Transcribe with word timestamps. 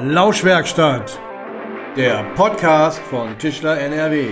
Lauschwerkstatt, 0.00 1.18
der 1.96 2.22
Podcast 2.36 3.00
von 3.00 3.36
Tischler 3.36 3.80
NRW. 3.80 4.28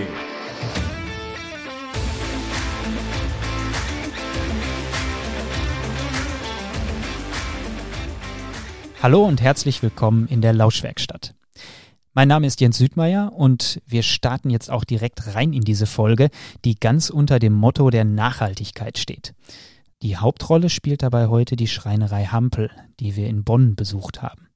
Hallo 9.03 9.25
und 9.25 9.41
herzlich 9.41 9.83
willkommen 9.83 10.27
in 10.29 10.39
der 10.39 10.53
Lauschwerkstatt. 10.53 11.35
Mein 12.13 12.29
Name 12.29 12.47
ist 12.47 12.61
Jens 12.61 12.77
Südmeier 12.77 13.33
und 13.33 13.81
wir 13.85 14.03
starten 14.03 14.49
jetzt 14.49 14.71
auch 14.71 14.85
direkt 14.85 15.35
rein 15.35 15.51
in 15.51 15.63
diese 15.63 15.85
Folge, 15.85 16.29
die 16.63 16.75
ganz 16.75 17.09
unter 17.09 17.39
dem 17.39 17.51
Motto 17.51 17.89
der 17.89 18.05
Nachhaltigkeit 18.05 18.97
steht. 18.97 19.33
Die 20.01 20.15
Hauptrolle 20.15 20.69
spielt 20.69 21.03
dabei 21.03 21.27
heute 21.27 21.57
die 21.57 21.67
Schreinerei 21.67 22.23
Hampel, 22.23 22.71
die 23.01 23.17
wir 23.17 23.27
in 23.27 23.43
Bonn 23.43 23.75
besucht 23.75 24.21
haben. 24.21 24.47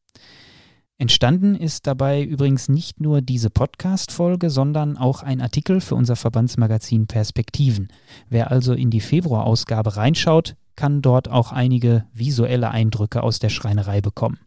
Entstanden 1.01 1.55
ist 1.55 1.87
dabei 1.87 2.21
übrigens 2.21 2.69
nicht 2.69 3.01
nur 3.01 3.21
diese 3.21 3.49
Podcast-Folge, 3.49 4.51
sondern 4.51 4.97
auch 4.97 5.23
ein 5.23 5.41
Artikel 5.41 5.81
für 5.81 5.95
unser 5.95 6.15
Verbandsmagazin 6.15 7.07
Perspektiven. 7.07 7.87
Wer 8.29 8.51
also 8.51 8.73
in 8.73 8.91
die 8.91 9.01
Februarausgabe 9.01 9.97
reinschaut, 9.97 10.55
kann 10.75 11.01
dort 11.01 11.27
auch 11.27 11.53
einige 11.53 12.05
visuelle 12.13 12.69
Eindrücke 12.69 13.23
aus 13.23 13.39
der 13.39 13.49
Schreinerei 13.49 13.99
bekommen. 13.99 14.37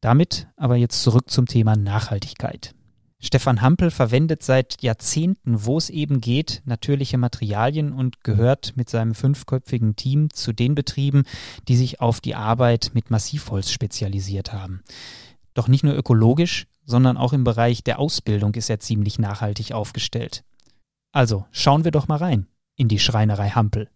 Damit 0.00 0.46
aber 0.56 0.76
jetzt 0.76 1.02
zurück 1.02 1.28
zum 1.28 1.46
Thema 1.46 1.74
Nachhaltigkeit. 1.74 2.72
Stefan 3.18 3.60
Hampel 3.60 3.90
verwendet 3.90 4.44
seit 4.44 4.80
Jahrzehnten, 4.82 5.66
wo 5.66 5.78
es 5.78 5.90
eben 5.90 6.20
geht, 6.20 6.62
natürliche 6.64 7.18
Materialien 7.18 7.92
und 7.92 8.22
gehört 8.22 8.76
mit 8.76 8.88
seinem 8.88 9.16
fünfköpfigen 9.16 9.96
Team 9.96 10.30
zu 10.30 10.52
den 10.52 10.76
Betrieben, 10.76 11.24
die 11.66 11.76
sich 11.76 12.00
auf 12.00 12.20
die 12.20 12.36
Arbeit 12.36 12.92
mit 12.94 13.10
Massivholz 13.10 13.72
spezialisiert 13.72 14.52
haben. 14.52 14.82
Doch 15.54 15.68
nicht 15.68 15.82
nur 15.82 15.94
ökologisch, 15.94 16.66
sondern 16.84 17.16
auch 17.16 17.32
im 17.32 17.44
Bereich 17.44 17.82
der 17.82 17.98
Ausbildung 17.98 18.54
ist 18.54 18.70
er 18.70 18.80
ziemlich 18.80 19.18
nachhaltig 19.18 19.72
aufgestellt. 19.72 20.44
Also 21.12 21.44
schauen 21.50 21.84
wir 21.84 21.90
doch 21.90 22.06
mal 22.06 22.18
rein 22.18 22.46
in 22.76 22.88
die 22.88 23.00
Schreinerei 23.00 23.50
Hampel. 23.50 23.88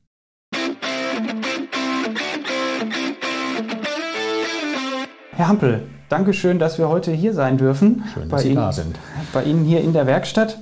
Herr 5.37 5.49
Hampel, 5.49 5.87
danke 6.09 6.33
schön, 6.33 6.59
dass 6.59 6.79
wir 6.79 6.89
heute 6.89 7.13
hier 7.13 7.35
sein 7.35 7.59
dürfen. 7.59 8.05
Schön, 8.13 8.29
dass 8.29 8.43
Sie 8.43 8.49
Ihnen, 8.49 8.57
da 8.57 8.73
sind. 8.73 8.99
Bei 9.33 9.45
Ihnen 9.45 9.65
hier 9.65 9.81
in 9.81 9.93
der 9.93 10.07
Werkstatt. 10.07 10.59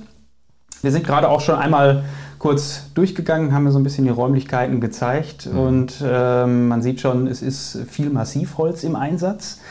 Wir 0.81 0.91
sind 0.91 1.05
gerade 1.05 1.29
auch 1.29 1.41
schon 1.41 1.55
einmal 1.55 2.05
kurz 2.43 2.91
durchgegangen, 2.93 3.53
haben 3.53 3.63
mir 3.63 3.71
so 3.71 3.79
ein 3.79 3.85
bisschen 3.85 4.03
die 4.03 4.09
Räumlichkeiten 4.09 4.81
gezeigt 4.81 5.45
mhm. 5.45 5.59
und 5.59 6.03
ähm, 6.05 6.67
man 6.67 6.81
sieht 6.81 6.99
schon, 6.99 7.25
es 7.27 7.41
ist 7.41 7.85
viel 7.89 8.09
Massivholz 8.09 8.83
im 8.83 8.97
Einsatz. 8.97 9.61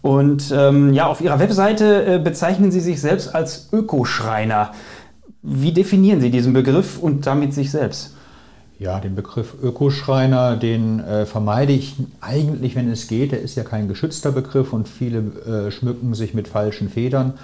Und 0.00 0.50
ähm, 0.56 0.94
ja, 0.94 1.06
auf 1.06 1.20
Ihrer 1.20 1.38
Webseite 1.38 2.06
äh, 2.06 2.18
bezeichnen 2.18 2.70
Sie 2.70 2.80
sich 2.80 3.02
selbst 3.02 3.34
als 3.34 3.68
Ökoschreiner. 3.74 4.72
Wie 5.42 5.72
definieren 5.72 6.22
Sie 6.22 6.30
diesen 6.30 6.54
Begriff 6.54 6.98
und 6.98 7.26
damit 7.26 7.52
sich 7.52 7.70
selbst? 7.70 8.14
Ja, 8.78 9.00
den 9.00 9.16
Begriff 9.16 9.54
Ökoschreiner, 9.62 10.56
den 10.56 11.00
äh, 11.00 11.26
vermeide 11.26 11.74
ich 11.74 11.94
eigentlich, 12.22 12.74
wenn 12.74 12.90
es 12.90 13.06
geht. 13.06 13.32
Der 13.32 13.42
ist 13.42 13.54
ja 13.54 13.64
kein 13.64 13.86
geschützter 13.86 14.32
Begriff 14.32 14.72
und 14.72 14.88
viele 14.88 15.18
äh, 15.68 15.70
schmücken 15.70 16.14
sich 16.14 16.32
mit 16.32 16.48
falschen 16.48 16.88
Federn. 16.88 17.34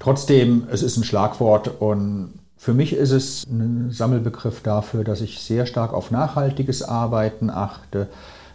Trotzdem, 0.00 0.64
es 0.68 0.82
ist 0.82 0.96
ein 0.96 1.04
Schlagwort 1.04 1.80
und 1.80 2.30
für 2.66 2.74
mich 2.74 2.94
ist 2.94 3.12
es 3.12 3.46
ein 3.46 3.92
Sammelbegriff 3.92 4.60
dafür, 4.60 5.04
dass 5.04 5.20
ich 5.20 5.38
sehr 5.38 5.66
stark 5.66 5.94
auf 5.94 6.10
nachhaltiges 6.10 6.82
Arbeiten 6.82 7.48
achte. 7.48 8.08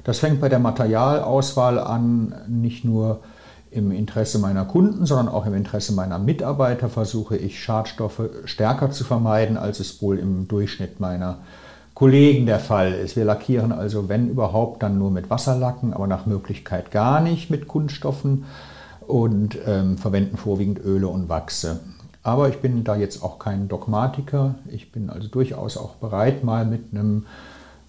Das 0.04 0.20
fängt 0.20 0.42
bei 0.42 0.50
der 0.50 0.60
Materialauswahl 0.60 1.80
an, 1.80 2.36
nicht 2.50 2.84
nur 2.84 3.22
im 3.72 3.90
Interesse 3.94 4.38
meiner 4.38 4.66
Kunden, 4.66 5.06
sondern 5.06 5.30
auch 5.30 5.46
im 5.46 5.54
Interesse 5.54 5.94
meiner 5.94 6.20
Mitarbeiter 6.20 6.90
versuche 6.90 7.38
ich 7.38 7.64
Schadstoffe 7.64 8.24
stärker 8.44 8.92
zu 8.92 9.06
vermeiden, 9.06 9.56
als 9.56 9.80
es 9.80 10.02
wohl 10.02 10.20
im 10.20 10.46
Durchschnitt 10.50 11.00
meiner 11.00 11.38
Kollegen 11.94 12.46
der 12.46 12.60
Fall 12.60 12.92
ist. 12.92 13.16
Wir 13.16 13.24
lackieren 13.24 13.72
also, 13.72 14.10
wenn 14.10 14.28
überhaupt, 14.28 14.84
dann 14.84 14.98
nur 14.98 15.10
mit 15.10 15.30
Wasserlacken, 15.30 15.94
aber 15.94 16.08
nach 16.08 16.26
Möglichkeit 16.26 16.92
gar 16.92 17.22
nicht 17.22 17.50
mit 17.50 17.70
Kunststoffen 17.70 18.44
und 19.08 19.58
ähm, 19.66 19.98
verwenden 19.98 20.36
vorwiegend 20.36 20.84
Öle 20.84 21.08
und 21.08 21.30
Wachse. 21.30 21.80
Aber 22.24 22.50
ich 22.50 22.60
bin 22.60 22.84
da 22.84 22.96
jetzt 22.96 23.24
auch 23.24 23.40
kein 23.40 23.68
Dogmatiker. 23.68 24.56
Ich 24.70 24.92
bin 24.92 25.10
also 25.10 25.28
durchaus 25.28 25.78
auch 25.78 25.96
bereit, 25.96 26.44
mal 26.44 26.66
mit 26.66 26.92
einem 26.92 27.26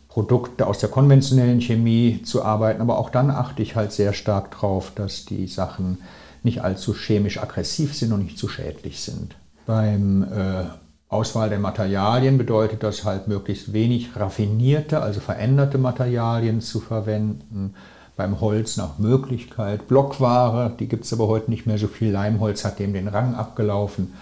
Produkt 0.09 0.63
aus 0.63 0.79
der 0.79 0.89
konventionellen 0.89 1.61
Chemie 1.61 2.23
zu 2.23 2.43
arbeiten. 2.43 2.81
Aber 2.81 2.99
auch 2.99 3.11
dann 3.11 3.31
achte 3.31 3.63
ich 3.63 3.77
halt 3.77 3.93
sehr 3.93 4.13
stark 4.13 4.53
darauf, 4.53 4.93
dass 4.95 5.27
die 5.27 5.47
Sachen 5.47 5.99
nicht 6.43 6.63
allzu 6.63 6.95
chemisch 6.95 7.41
aggressiv 7.43 7.95
sind 7.95 8.13
und 8.13 8.23
nicht 8.23 8.39
zu 8.39 8.49
schädlich 8.49 9.01
sind. 9.01 9.37
Beim 9.67 10.23
äh, 10.25 10.65
Auswahl 11.09 11.51
der 11.51 11.59
Materialien 11.59 12.39
bedeutet 12.39 12.83
das 12.83 13.05
halt 13.05 13.29
möglichst 13.29 13.73
wenig 13.73 14.17
raffinierte, 14.17 15.01
also 15.01 15.21
veränderte 15.21 15.79
Materialien 15.79 16.61
zu 16.61 16.81
verwenden 16.81 17.75
beim 18.17 18.41
Holz 18.41 18.77
nach 18.77 18.99
Möglichkeit. 18.99 19.89
Blockware, 19.89 20.73
die 20.79 20.89
gibt 20.89 21.05
es 21.05 21.13
aber 21.13 21.29
heute 21.29 21.51
nicht 21.51 21.67
mehr 21.67 21.79
so 21.79 21.89
viel. 21.89 22.11
Leimholz 22.11 22.65
hat 22.65 22.79
dem 22.79 22.93
den 22.93 23.09
Rang 23.09 23.35
abgelaufen. 23.35 24.13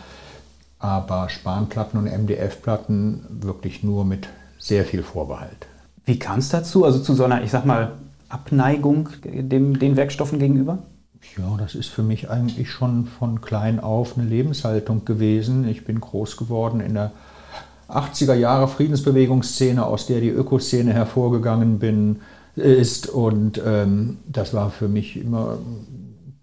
Aber 0.78 1.28
Spanplatten 1.28 1.98
und 1.98 2.06
MDF-Platten 2.06 3.24
wirklich 3.28 3.82
nur 3.82 4.04
mit 4.04 4.28
sehr 4.58 4.84
viel 4.84 5.02
Vorbehalt. 5.02 5.66
Wie 6.04 6.18
kam 6.18 6.38
es 6.38 6.48
dazu? 6.48 6.84
Also 6.84 7.00
zu 7.00 7.14
so 7.14 7.24
einer, 7.24 7.42
ich 7.42 7.50
sag 7.50 7.66
mal, 7.66 7.92
Abneigung 8.28 9.08
dem, 9.24 9.78
den 9.78 9.96
Werkstoffen 9.96 10.38
gegenüber? 10.38 10.78
Ja, 11.36 11.56
das 11.58 11.74
ist 11.74 11.88
für 11.88 12.02
mich 12.02 12.30
eigentlich 12.30 12.70
schon 12.70 13.06
von 13.06 13.40
klein 13.40 13.80
auf 13.80 14.16
eine 14.16 14.26
Lebenshaltung 14.26 15.04
gewesen. 15.04 15.68
Ich 15.68 15.84
bin 15.84 16.00
groß 16.00 16.36
geworden 16.36 16.80
in 16.80 16.94
der 16.94 17.12
80er 17.88 18.34
Jahre 18.34 18.68
Friedensbewegungsszene, 18.68 19.84
aus 19.84 20.06
der 20.06 20.20
die 20.20 20.28
Ökoszene 20.28 20.92
hervorgegangen 20.92 21.78
bin 21.78 22.20
ist. 22.56 23.08
Und 23.08 23.60
ähm, 23.64 24.18
das 24.26 24.54
war 24.54 24.70
für 24.70 24.88
mich 24.88 25.16
immer 25.16 25.58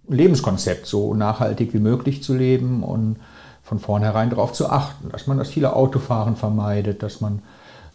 ein 0.09 0.15
Lebenskonzept, 0.15 0.85
so 0.85 1.13
nachhaltig 1.13 1.73
wie 1.73 1.79
möglich 1.79 2.23
zu 2.23 2.35
leben 2.35 2.83
und 2.83 3.17
von 3.63 3.79
vornherein 3.79 4.29
darauf 4.29 4.53
zu 4.53 4.69
achten, 4.69 5.09
dass 5.09 5.27
man 5.27 5.37
das 5.37 5.49
viele 5.49 5.75
Autofahren 5.75 6.37
vermeidet, 6.37 7.03
dass 7.03 7.19
man 7.19 7.41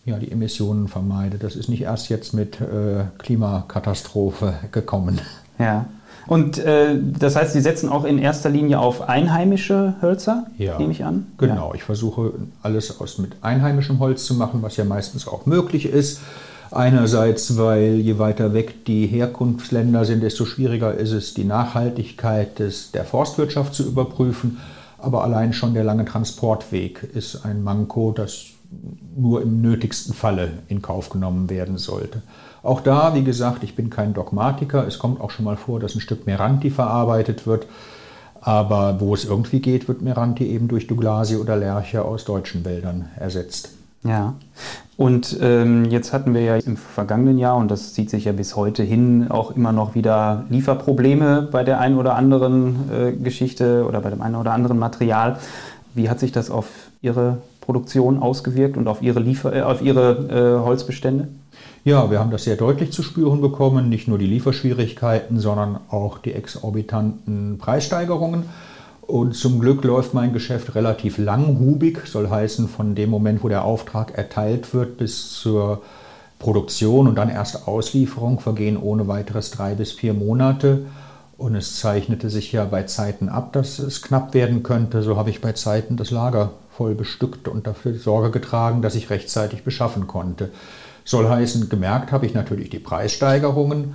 ja, 0.05 0.19
die 0.19 0.31
Emissionen 0.31 0.89
vermeidet. 0.89 1.43
Das 1.43 1.57
ist 1.57 1.69
nicht 1.69 1.83
erst 1.83 2.09
jetzt 2.09 2.35
mit 2.35 2.61
äh, 2.61 3.05
Klimakatastrophe 3.19 4.55
gekommen. 4.73 5.21
Ja. 5.59 5.87
Und 6.27 6.59
äh, 6.59 6.97
das 7.01 7.37
heißt, 7.37 7.53
Sie 7.53 7.61
setzen 7.61 7.89
auch 7.89 8.05
in 8.05 8.19
erster 8.19 8.49
Linie 8.49 8.79
auf 8.79 9.09
einheimische 9.09 9.95
Hölzer, 10.01 10.47
ja, 10.57 10.79
nehme 10.79 10.93
ich 10.93 11.05
an? 11.05 11.27
Genau, 11.39 11.71
ja. 11.71 11.75
ich 11.75 11.83
versuche 11.83 12.33
alles 12.63 13.01
aus 13.01 13.19
mit 13.19 13.37
einheimischem 13.43 13.99
Holz 13.99 14.25
zu 14.25 14.35
machen, 14.35 14.63
was 14.63 14.77
ja 14.77 14.85
meistens 14.85 15.27
auch 15.27 15.47
möglich 15.47 15.87
ist. 15.87 16.21
Einerseits, 16.73 17.59
weil 17.59 17.97
je 17.97 18.19
weiter 18.19 18.55
weg 18.55 18.87
die 18.87 19.07
Herkunftsländer 19.07 20.07
sind, 20.07 20.23
desto 20.23 20.47
schwieriger 20.47 20.95
ist 20.95 21.13
es, 21.13 21.35
die 21.35 21.45
Nachhaltigkeit 21.45 22.59
des, 22.59 22.93
der 22.93 23.05
Forstwirtschaft 23.05 23.75
zu 23.75 23.87
überprüfen. 23.87 24.59
Aber 24.97 25.23
allein 25.23 25.53
schon 25.53 25.75
der 25.75 25.85
lange 25.85 26.07
Transportweg 26.07 27.03
ist 27.15 27.45
ein 27.45 27.63
Manko, 27.63 28.13
das 28.13 28.47
nur 29.15 29.43
im 29.43 29.61
nötigsten 29.61 30.15
Falle 30.15 30.51
in 30.69 30.81
Kauf 30.81 31.11
genommen 31.11 31.51
werden 31.51 31.77
sollte. 31.77 32.23
Auch 32.63 32.81
da, 32.81 33.15
wie 33.15 33.25
gesagt, 33.25 33.65
ich 33.65 33.77
bin 33.77 33.91
kein 33.91 34.15
Dogmatiker. 34.15 34.87
Es 34.87 34.99
kommt 34.99 35.21
auch 35.21 35.31
schon 35.31 35.45
mal 35.45 35.57
vor, 35.57 35.79
dass 35.79 35.95
ein 35.95 36.01
Stück 36.01 36.27
Meranti 36.27 36.71
verarbeitet 36.71 37.47
wird. 37.47 37.67
Aber 38.41 38.99
wo 38.99 39.13
es 39.13 39.27
irgendwie 39.27 39.61
geht, 39.61 39.89
wird 39.89 40.01
Meranti 40.01 40.47
eben 40.47 40.69
durch 40.69 40.87
Douglasie 40.87 41.37
oder 41.37 41.57
Lerche 41.57 42.03
aus 42.03 42.25
deutschen 42.25 42.65
Wäldern 42.65 43.11
ersetzt. 43.17 43.71
Ja, 44.05 44.35
und 44.97 45.39
ähm, 45.41 45.87
jetzt 45.87 46.13
hatten 46.13 46.35
wir 46.35 46.43
ja 46.43 46.57
im 46.57 46.77
vergangenen 46.77 47.39
Jahr, 47.39 47.57
und 47.57 47.71
das 47.71 47.93
zieht 47.93 48.11
sich 48.11 48.25
ja 48.25 48.33
bis 48.33 48.57
heute 48.57 48.83
hin, 48.83 49.31
auch 49.31 49.57
immer 49.57 49.73
noch 49.73 49.95
wieder 49.95 50.45
Lieferprobleme 50.49 51.49
bei 51.51 51.65
der 51.65 51.81
einen 51.81 51.99
oder 51.99 52.15
anderen 52.17 52.91
äh, 52.93 53.13
Geschichte 53.13 53.85
oder 53.87 54.01
bei 54.01 54.11
dem 54.11 54.23
einen 54.23 54.37
oder 54.37 54.53
anderen 54.53 54.79
Material. 54.79 55.39
Wie 55.95 56.09
hat 56.11 56.21
sich 56.21 56.33
das 56.33 56.51
auf 56.51 56.67
Ihre 57.01 57.39
Produktion 57.61 58.21
ausgewirkt 58.21 58.77
und 58.77 58.89
auf 58.89 59.03
Ihre, 59.03 59.21
Liefer 59.21 59.55
äh, 59.55 59.63
auf 59.63 59.83
Ihre 59.83 60.61
äh, 60.61 60.65
Holzbestände? 60.65 61.29
Ja, 61.85 62.11
wir 62.11 62.21
haben 62.21 62.31
das 62.31 62.45
sehr 62.45 62.57
deutlich 62.57 62.93
zu 62.93 63.03
spüren 63.03 63.41
bekommen. 63.41 63.89
Nicht 63.89 64.09
nur 64.09 64.19
die 64.19 64.27
Lieferschwierigkeiten, 64.27 65.41
sondern 65.41 65.79
auch 65.91 66.19
die 66.19 66.33
exorbitanten 66.33 67.59
Preissteigerungen. 67.59 68.45
Und 69.13 69.35
zum 69.35 69.61
Glück 69.61 69.85
läuft 69.85 70.15
mein 70.15 70.33
Geschäft 70.33 70.75
relativ 70.75 71.19
langhubig, 71.19 72.07
soll 72.07 72.31
heißen, 72.31 72.67
von 72.67 72.95
dem 72.95 73.11
Moment, 73.11 73.45
wo 73.45 73.51
der 73.51 73.63
Auftrag 73.63 74.17
erteilt 74.17 74.73
wird, 74.73 74.97
bis 74.97 75.33
zur 75.33 75.83
Produktion 76.39 77.07
und 77.07 77.17
dann 77.17 77.29
erst 77.29 77.69
Auslieferung 77.69 78.41
vergehen 78.41 78.79
ohne 78.79 79.09
weiteres 79.09 79.51
drei 79.51 79.75
bis 79.75 79.93
vier 79.93 80.15
Monate. 80.15 80.87
Und 81.37 81.55
es 81.55 81.79
zeichnete 81.79 82.31
sich 82.31 82.53
ja 82.53 82.65
bei 82.65 82.85
Zeiten 82.85 83.29
ab, 83.29 83.53
dass 83.53 83.79
es 83.81 84.01
knapp 84.01 84.33
werden 84.33 84.63
könnte. 84.63 85.03
So 85.03 85.19
habe 85.19 85.29
ich 85.29 85.43
bei 85.43 85.53
Zeiten 85.53 85.99
das 85.99 86.11
Lager 86.11 86.53
voll 86.75 86.95
bestückt 86.95 87.49
und 87.49 87.67
dafür 87.67 87.93
Sorge 87.93 88.31
getragen, 88.31 88.81
dass 88.81 88.95
ich 88.95 89.11
rechtzeitig 89.11 89.63
beschaffen 89.63 90.07
konnte. 90.07 90.49
Soll 91.05 91.29
heißen, 91.29 91.69
gemerkt 91.69 92.13
habe 92.13 92.25
ich 92.25 92.33
natürlich 92.33 92.71
die 92.71 92.79
Preissteigerungen, 92.79 93.93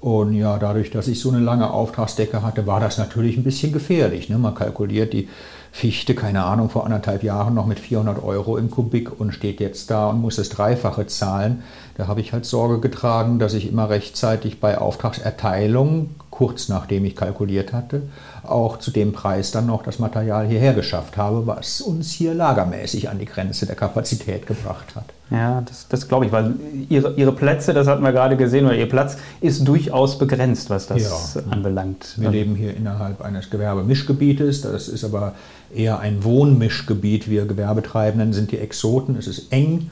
Und 0.00 0.32
ja, 0.34 0.58
dadurch, 0.58 0.90
dass 0.90 1.08
ich 1.08 1.18
so 1.18 1.30
eine 1.30 1.40
lange 1.40 1.70
Auftragsdecke 1.70 2.42
hatte, 2.42 2.66
war 2.66 2.78
das 2.78 2.98
natürlich 2.98 3.36
ein 3.36 3.42
bisschen 3.42 3.72
gefährlich. 3.72 4.28
Ne? 4.28 4.38
Man 4.38 4.54
kalkuliert 4.54 5.12
die 5.12 5.28
Fichte, 5.72 6.14
keine 6.14 6.44
Ahnung, 6.44 6.70
vor 6.70 6.84
anderthalb 6.84 7.22
Jahren 7.22 7.54
noch 7.54 7.66
mit 7.66 7.80
400 7.80 8.22
Euro 8.22 8.56
im 8.56 8.70
Kubik 8.70 9.20
und 9.20 9.32
steht 9.32 9.60
jetzt 9.60 9.90
da 9.90 10.08
und 10.08 10.20
muss 10.20 10.36
das 10.36 10.48
Dreifache 10.48 11.06
zahlen. 11.06 11.62
Da 11.98 12.06
habe 12.06 12.20
ich 12.20 12.32
halt 12.32 12.46
Sorge 12.46 12.78
getragen, 12.78 13.40
dass 13.40 13.54
ich 13.54 13.68
immer 13.68 13.90
rechtzeitig 13.90 14.60
bei 14.60 14.78
Auftragserteilung, 14.78 16.10
kurz 16.30 16.68
nachdem 16.68 17.04
ich 17.04 17.16
kalkuliert 17.16 17.72
hatte, 17.72 18.02
auch 18.44 18.78
zu 18.78 18.92
dem 18.92 19.12
Preis 19.12 19.50
dann 19.50 19.66
noch 19.66 19.82
das 19.82 19.98
Material 19.98 20.46
hierher 20.46 20.74
geschafft 20.74 21.16
habe, 21.16 21.48
was 21.48 21.80
uns 21.80 22.12
hier 22.12 22.34
lagermäßig 22.34 23.10
an 23.10 23.18
die 23.18 23.24
Grenze 23.24 23.66
der 23.66 23.74
Kapazität 23.74 24.46
gebracht 24.46 24.94
hat. 24.94 25.06
Ja, 25.30 25.60
das, 25.62 25.88
das 25.88 26.06
glaube 26.06 26.26
ich, 26.26 26.30
weil 26.30 26.54
ihre, 26.88 27.14
ihre 27.14 27.32
Plätze, 27.32 27.74
das 27.74 27.88
hatten 27.88 28.04
wir 28.04 28.12
gerade 28.12 28.36
gesehen, 28.36 28.66
oder 28.66 28.76
Ihr 28.76 28.88
Platz 28.88 29.16
ist 29.40 29.66
durchaus 29.66 30.18
begrenzt, 30.18 30.70
was 30.70 30.86
das 30.86 31.34
ja. 31.34 31.42
anbelangt. 31.50 32.14
Wir 32.16 32.30
leben 32.30 32.54
hier 32.54 32.76
innerhalb 32.76 33.22
eines 33.22 33.50
Gewerbemischgebietes, 33.50 34.60
das 34.60 34.86
ist 34.86 35.02
aber 35.02 35.34
eher 35.74 35.98
ein 35.98 36.22
Wohnmischgebiet. 36.22 37.28
Wir 37.28 37.44
Gewerbetreibenden 37.44 38.32
sind 38.32 38.52
die 38.52 38.58
Exoten, 38.58 39.16
es 39.16 39.26
ist 39.26 39.52
eng. 39.52 39.90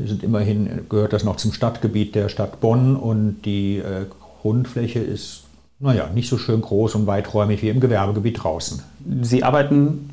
Wir 0.00 0.08
sind 0.08 0.22
immerhin, 0.22 0.86
gehört 0.88 1.12
das 1.12 1.24
noch 1.24 1.36
zum 1.36 1.52
Stadtgebiet 1.52 2.14
der 2.14 2.28
Stadt 2.28 2.60
Bonn 2.60 2.96
und 2.96 3.42
die 3.44 3.78
äh, 3.78 4.06
Grundfläche 4.42 4.98
ist 4.98 5.44
naja, 5.78 6.10
nicht 6.14 6.28
so 6.28 6.36
schön 6.36 6.60
groß 6.60 6.94
und 6.94 7.06
weiträumig 7.06 7.62
wie 7.62 7.70
im 7.70 7.80
Gewerbegebiet 7.80 8.42
draußen. 8.42 8.82
Sie 9.22 9.42
arbeiten 9.42 10.10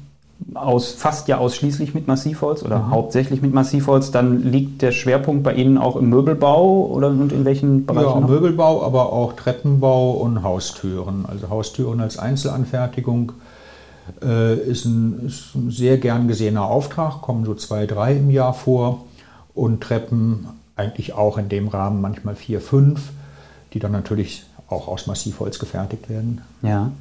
aus, 0.53 0.91
fast 0.91 1.27
ja 1.27 1.39
ausschließlich 1.39 1.93
mit 1.93 2.07
Massivholz 2.07 2.63
oder 2.63 2.79
mhm. 2.79 2.91
hauptsächlich 2.91 3.41
mit 3.41 3.53
Massivholz. 3.53 4.11
Dann 4.11 4.43
liegt 4.43 4.81
der 4.81 4.91
Schwerpunkt 4.93 5.43
bei 5.43 5.53
Ihnen 5.53 5.77
auch 5.77 5.97
im 5.97 6.09
Möbelbau 6.09 6.85
oder 6.85 7.09
und 7.09 7.33
in 7.33 7.43
welchen 7.43 7.85
Bereichen? 7.85 8.07
Ja, 8.07 8.19
noch? 8.19 8.29
Möbelbau, 8.29 8.83
aber 8.83 9.11
auch 9.11 9.33
Treppenbau 9.33 10.11
und 10.11 10.43
Haustüren. 10.43 11.25
Also 11.27 11.49
Haustüren 11.49 11.99
als 11.99 12.17
Einzelanfertigung 12.17 13.33
äh, 14.23 14.55
ist, 14.55 14.85
ein, 14.85 15.25
ist, 15.27 15.55
ein, 15.55 15.69
sehr 15.69 15.97
gern 15.97 16.29
gesehener 16.29 16.65
Auftrag, 16.65 17.21
kommen 17.21 17.43
so 17.43 17.55
zwei, 17.55 17.85
drei 17.85 18.15
im 18.15 18.29
Jahr 18.29 18.53
vor. 18.53 19.03
Und 19.57 19.81
Treppen 19.81 20.47
eigentlich 20.75 21.13
auch 21.13 21.39
in 21.39 21.49
dem 21.49 21.67
Rahmen 21.67 21.99
manchmal 21.99 22.35
vier, 22.35 22.61
fünf, 22.61 23.09
die 23.73 23.79
dann 23.79 23.91
natürlich 23.91 24.45
auch 24.69 24.87
aus 24.87 25.07
Massivholz 25.07 25.57
gefertigt 25.57 26.09
werden. 26.09 26.41
Ja. 26.61 26.91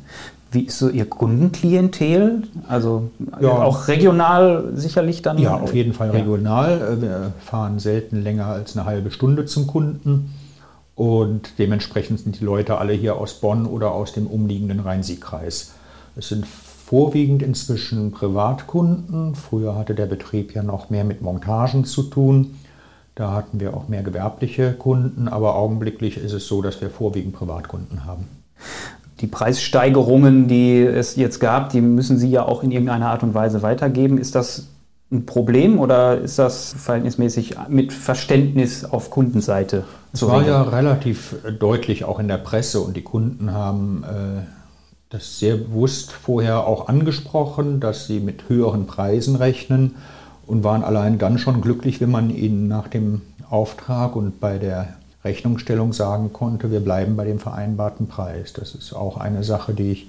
Wie 0.51 0.63
ist 0.63 0.79
so 0.79 0.89
Ihr 0.89 1.05
Kundenklientel? 1.07 2.45
Also 2.67 3.11
ja. 3.41 3.51
auch 3.51 3.89
regional 3.89 4.73
sicherlich 4.75 5.21
dann? 5.21 5.37
Ja, 5.37 5.57
auf 5.57 5.75
jeden 5.75 5.93
Fall 5.93 6.11
regional. 6.11 6.81
Ja. 6.81 7.03
Wir 7.03 7.33
fahren 7.45 7.79
selten 7.79 8.23
länger 8.23 8.47
als 8.47 8.75
eine 8.75 8.87
halbe 8.87 9.11
Stunde 9.11 9.45
zum 9.45 9.67
Kunden. 9.67 10.33
Und 10.95 11.59
dementsprechend 11.59 12.21
sind 12.21 12.41
die 12.41 12.45
Leute 12.45 12.79
alle 12.79 12.95
hier 12.95 13.17
aus 13.17 13.35
Bonn 13.35 13.67
oder 13.67 13.93
aus 13.93 14.15
dem 14.15 14.27
umliegenden 14.27 14.81
Rhein-Sieg-Kreis. 14.81 15.73
Es 16.17 16.29
sind 16.29 16.47
vorwiegend 16.87 17.43
inzwischen 17.43 18.13
Privatkunden. 18.13 19.35
Früher 19.35 19.75
hatte 19.75 19.97
der 19.97 20.07
Betrieb 20.07 20.55
ja 20.55 20.63
noch 20.63 20.89
mehr 20.89 21.03
mit 21.03 21.21
Montagen 21.21 21.85
zu 21.85 22.05
tun. 22.05 22.55
Da 23.17 23.33
hatten 23.33 23.59
wir 23.59 23.75
auch 23.75 23.89
mehr 23.89 24.05
gewerbliche 24.05 24.73
Kunden, 24.73 25.27
aber 25.27 25.57
augenblicklich 25.57 26.17
ist 26.17 26.33
es 26.33 26.47
so, 26.47 26.63
dass 26.63 26.81
wir 26.81 26.89
vorwiegend 26.89 27.35
Privatkunden 27.35 28.05
haben. 28.05 28.29
Die 29.21 29.27
Preissteigerungen, 29.27 30.47
die 30.47 30.81
es 30.81 31.17
jetzt 31.17 31.41
gab, 31.41 31.71
die 31.71 31.81
müssen 31.81 32.19
Sie 32.19 32.31
ja 32.31 32.45
auch 32.45 32.63
in 32.63 32.71
irgendeiner 32.71 33.09
Art 33.09 33.25
und 33.25 33.35
Weise 33.35 33.63
weitergeben. 33.63 34.19
Ist 34.19 34.37
das 34.37 34.69
ein 35.11 35.27
Problem 35.27 35.81
oder 35.81 36.21
ist 36.21 36.39
das 36.39 36.73
verhältnismäßig 36.79 37.57
mit 37.69 37.93
Verständnis 37.93 38.85
auf 38.85 39.11
Kundenseite? 39.11 39.83
Es 40.13 40.25
war 40.25 40.47
ja 40.47 40.63
relativ 40.63 41.35
deutlich 41.59 42.05
auch 42.05 42.21
in 42.21 42.29
der 42.29 42.39
Presse 42.39 42.81
und 42.81 42.97
die 42.97 43.03
Kunden 43.03 43.53
haben 43.53 44.05
äh, 44.05 44.56
das 45.11 45.39
sehr 45.39 45.57
bewusst 45.57 46.13
vorher 46.13 46.67
auch 46.67 46.89
angesprochen, 46.89 47.81
dass 47.81 48.07
sie 48.07 48.21
mit 48.21 48.49
höheren 48.49 48.87
Preisen 48.87 49.37
rechnen 49.37 49.95
und 50.47 50.65
waren 50.65 50.83
allein 50.83 51.19
dann 51.19 51.39
schon 51.39 51.61
glücklich, 51.61 52.01
wenn 52.01 52.11
man 52.11 52.31
ihnen 52.31 52.69
nach 52.69 52.89
dem 52.89 53.23
Auftrag 53.49 54.17
und 54.17 54.41
bei 54.41 54.59
der 54.59 54.95
Rechnungsstellung 55.25 55.93
sagen 55.93 56.33
konnte, 56.33 56.71
wir 56.71 56.81
bleiben 56.81 57.17
bei 57.17 57.25
dem 57.25 57.39
vereinbarten 57.39 58.09
Preis. 58.09 58.53
Das 58.53 58.75
ist 58.75 58.93
auch 58.93 59.17
eine 59.17 59.45
Sache, 59.45 59.75
die 59.75 59.93
ich 59.93 60.09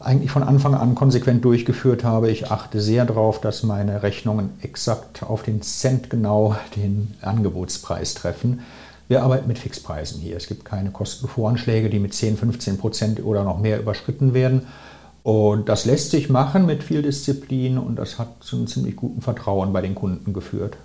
eigentlich 0.00 0.30
von 0.30 0.42
Anfang 0.42 0.74
an 0.74 0.94
konsequent 0.94 1.44
durchgeführt 1.44 2.04
habe. 2.04 2.30
Ich 2.30 2.50
achte 2.50 2.80
sehr 2.80 3.04
darauf, 3.04 3.40
dass 3.40 3.62
meine 3.62 4.02
Rechnungen 4.02 4.50
exakt 4.62 5.22
auf 5.22 5.42
den 5.42 5.60
Cent 5.60 6.08
genau 6.08 6.56
den 6.74 7.14
Angebotspreis 7.20 8.14
treffen. 8.14 8.60
Wir 9.10 9.24
arbeiten 9.24 9.48
mit 9.48 9.58
Fixpreisen 9.58 10.20
hier. 10.20 10.36
Es 10.36 10.46
gibt 10.46 10.64
keine 10.64 10.92
Kostenvoranschläge, 10.92 11.90
die 11.90 11.98
mit 11.98 12.14
10, 12.14 12.36
15 12.36 12.78
Prozent 12.78 13.24
oder 13.24 13.42
noch 13.42 13.58
mehr 13.58 13.80
überschritten 13.80 14.34
werden. 14.34 14.68
Und 15.24 15.68
das 15.68 15.84
lässt 15.84 16.12
sich 16.12 16.30
machen 16.30 16.64
mit 16.64 16.84
viel 16.84 17.02
Disziplin 17.02 17.76
und 17.76 17.96
das 17.96 18.20
hat 18.20 18.28
zu 18.38 18.54
einem 18.54 18.68
ziemlich 18.68 18.94
guten 18.94 19.20
Vertrauen 19.20 19.72
bei 19.72 19.80
den 19.80 19.96
Kunden 19.96 20.32
geführt. 20.32 20.76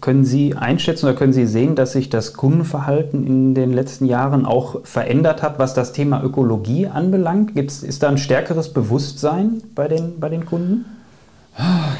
Können 0.00 0.24
Sie 0.24 0.54
einschätzen 0.54 1.06
oder 1.06 1.16
können 1.16 1.32
Sie 1.32 1.48
sehen, 1.48 1.74
dass 1.74 1.90
sich 1.90 2.08
das 2.08 2.34
Kundenverhalten 2.34 3.26
in 3.26 3.56
den 3.56 3.72
letzten 3.72 4.06
Jahren 4.06 4.46
auch 4.46 4.86
verändert 4.86 5.42
hat, 5.42 5.58
was 5.58 5.74
das 5.74 5.92
Thema 5.92 6.22
Ökologie 6.22 6.86
anbelangt? 6.86 7.56
Gibt's, 7.56 7.82
ist 7.82 8.04
da 8.04 8.10
ein 8.10 8.18
stärkeres 8.18 8.72
Bewusstsein 8.72 9.60
bei 9.74 9.88
den, 9.88 10.20
bei 10.20 10.28
den 10.28 10.46
Kunden? 10.46 10.84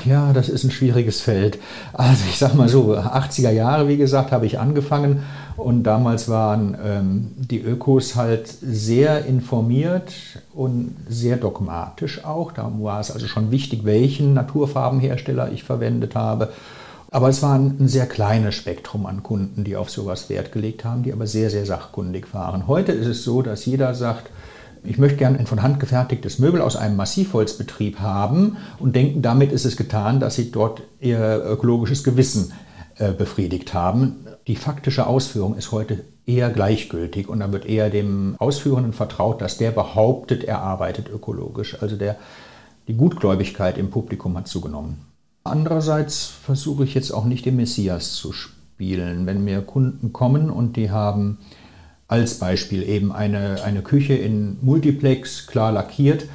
Ja, 0.04 0.32
das 0.32 0.48
ist 0.48 0.64
ein 0.64 0.72
schwieriges 0.72 1.20
Feld. 1.20 1.58
Also 1.92 2.24
ich 2.28 2.38
sage 2.38 2.56
mal 2.56 2.68
so, 2.68 2.94
80er 2.96 3.50
Jahre, 3.50 3.88
wie 3.88 3.96
gesagt, 3.96 4.32
habe 4.32 4.46
ich 4.46 4.58
angefangen 4.58 5.22
und 5.56 5.84
damals 5.84 6.28
waren 6.28 6.76
ähm, 6.84 7.30
die 7.36 7.60
Ökos 7.60 8.16
halt 8.16 8.48
sehr 8.48 9.24
informiert 9.24 10.12
und 10.52 10.96
sehr 11.08 11.36
dogmatisch 11.36 12.24
auch. 12.24 12.50
Da 12.50 12.70
war 12.80 12.98
es 12.98 13.12
also 13.12 13.28
schon 13.28 13.52
wichtig, 13.52 13.84
welchen 13.84 14.34
Naturfarbenhersteller 14.34 15.52
ich 15.52 15.62
verwendet 15.62 16.16
habe. 16.16 16.52
Aber 17.12 17.28
es 17.28 17.42
war 17.44 17.54
ein 17.54 17.86
sehr 17.86 18.06
kleines 18.06 18.56
Spektrum 18.56 19.06
an 19.06 19.22
Kunden, 19.22 19.62
die 19.62 19.76
auf 19.76 19.88
sowas 19.88 20.28
Wert 20.28 20.50
gelegt 20.50 20.84
haben, 20.84 21.04
die 21.04 21.12
aber 21.12 21.28
sehr, 21.28 21.48
sehr 21.48 21.64
sachkundig 21.64 22.34
waren. 22.34 22.66
Heute 22.66 22.90
ist 22.90 23.06
es 23.06 23.22
so, 23.22 23.40
dass 23.40 23.66
jeder 23.66 23.94
sagt, 23.94 24.30
ich 24.84 24.98
möchte 24.98 25.16
gerne 25.16 25.38
ein 25.38 25.46
von 25.46 25.62
Hand 25.62 25.80
gefertigtes 25.80 26.38
Möbel 26.38 26.60
aus 26.60 26.76
einem 26.76 26.96
Massivholzbetrieb 26.96 28.00
haben 28.00 28.58
und 28.78 28.94
denken, 28.94 29.22
damit 29.22 29.50
ist 29.50 29.64
es 29.64 29.76
getan, 29.76 30.20
dass 30.20 30.34
sie 30.34 30.50
dort 30.50 30.82
ihr 31.00 31.42
ökologisches 31.44 32.04
Gewissen 32.04 32.52
äh, 32.96 33.12
befriedigt 33.12 33.72
haben. 33.72 34.26
Die 34.46 34.56
faktische 34.56 35.06
Ausführung 35.06 35.56
ist 35.56 35.72
heute 35.72 36.04
eher 36.26 36.50
gleichgültig 36.50 37.28
und 37.28 37.40
dann 37.40 37.52
wird 37.52 37.66
eher 37.66 37.90
dem 37.90 38.36
Ausführenden 38.38 38.92
vertraut, 38.92 39.40
dass 39.40 39.56
der 39.56 39.70
behauptet, 39.70 40.44
er 40.44 40.60
arbeitet 40.60 41.08
ökologisch. 41.08 41.80
Also 41.82 41.96
der, 41.96 42.16
die 42.86 42.94
Gutgläubigkeit 42.94 43.78
im 43.78 43.90
Publikum 43.90 44.36
hat 44.36 44.48
zugenommen. 44.48 45.00
Andererseits 45.44 46.26
versuche 46.26 46.84
ich 46.84 46.94
jetzt 46.94 47.12
auch 47.12 47.24
nicht 47.24 47.44
den 47.46 47.56
Messias 47.56 48.14
zu 48.14 48.32
spielen. 48.32 49.26
Wenn 49.26 49.44
mir 49.44 49.60
Kunden 49.62 50.12
kommen 50.12 50.50
und 50.50 50.76
die 50.76 50.90
haben 50.90 51.38
als 52.14 52.34
Beispiel 52.34 52.88
eben 52.88 53.10
eine, 53.10 53.64
eine 53.64 53.82
Küche 53.82 54.14
in 54.14 54.56
Multiplex 54.62 55.48
klar 55.48 55.72
lackiert, 55.72 56.26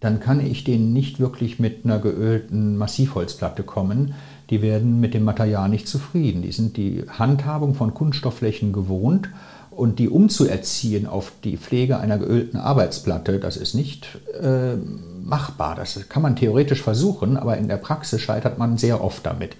dann 0.00 0.18
kann 0.18 0.44
ich 0.44 0.64
denen 0.64 0.92
nicht 0.92 1.20
wirklich 1.20 1.60
mit 1.60 1.84
einer 1.84 2.00
geölten 2.00 2.76
Massivholzplatte 2.76 3.62
kommen. 3.62 4.14
Die 4.50 4.60
werden 4.60 4.98
mit 4.98 5.14
dem 5.14 5.22
Material 5.22 5.68
nicht 5.68 5.86
zufrieden. 5.86 6.42
Die 6.42 6.50
sind 6.50 6.76
die 6.76 7.04
Handhabung 7.08 7.76
von 7.76 7.94
Kunststoffflächen 7.94 8.72
gewohnt 8.72 9.28
und 9.70 10.00
die 10.00 10.08
umzuerziehen 10.08 11.06
auf 11.06 11.30
die 11.44 11.56
Pflege 11.56 11.98
einer 11.98 12.18
geölten 12.18 12.56
Arbeitsplatte, 12.56 13.38
das 13.38 13.56
ist 13.56 13.74
nicht 13.74 14.08
äh, 14.42 14.74
machbar. 15.22 15.76
Das 15.76 16.08
kann 16.08 16.22
man 16.22 16.34
theoretisch 16.34 16.82
versuchen, 16.82 17.36
aber 17.36 17.56
in 17.56 17.68
der 17.68 17.76
Praxis 17.76 18.20
scheitert 18.20 18.58
man 18.58 18.78
sehr 18.78 19.04
oft 19.04 19.24
damit. 19.24 19.54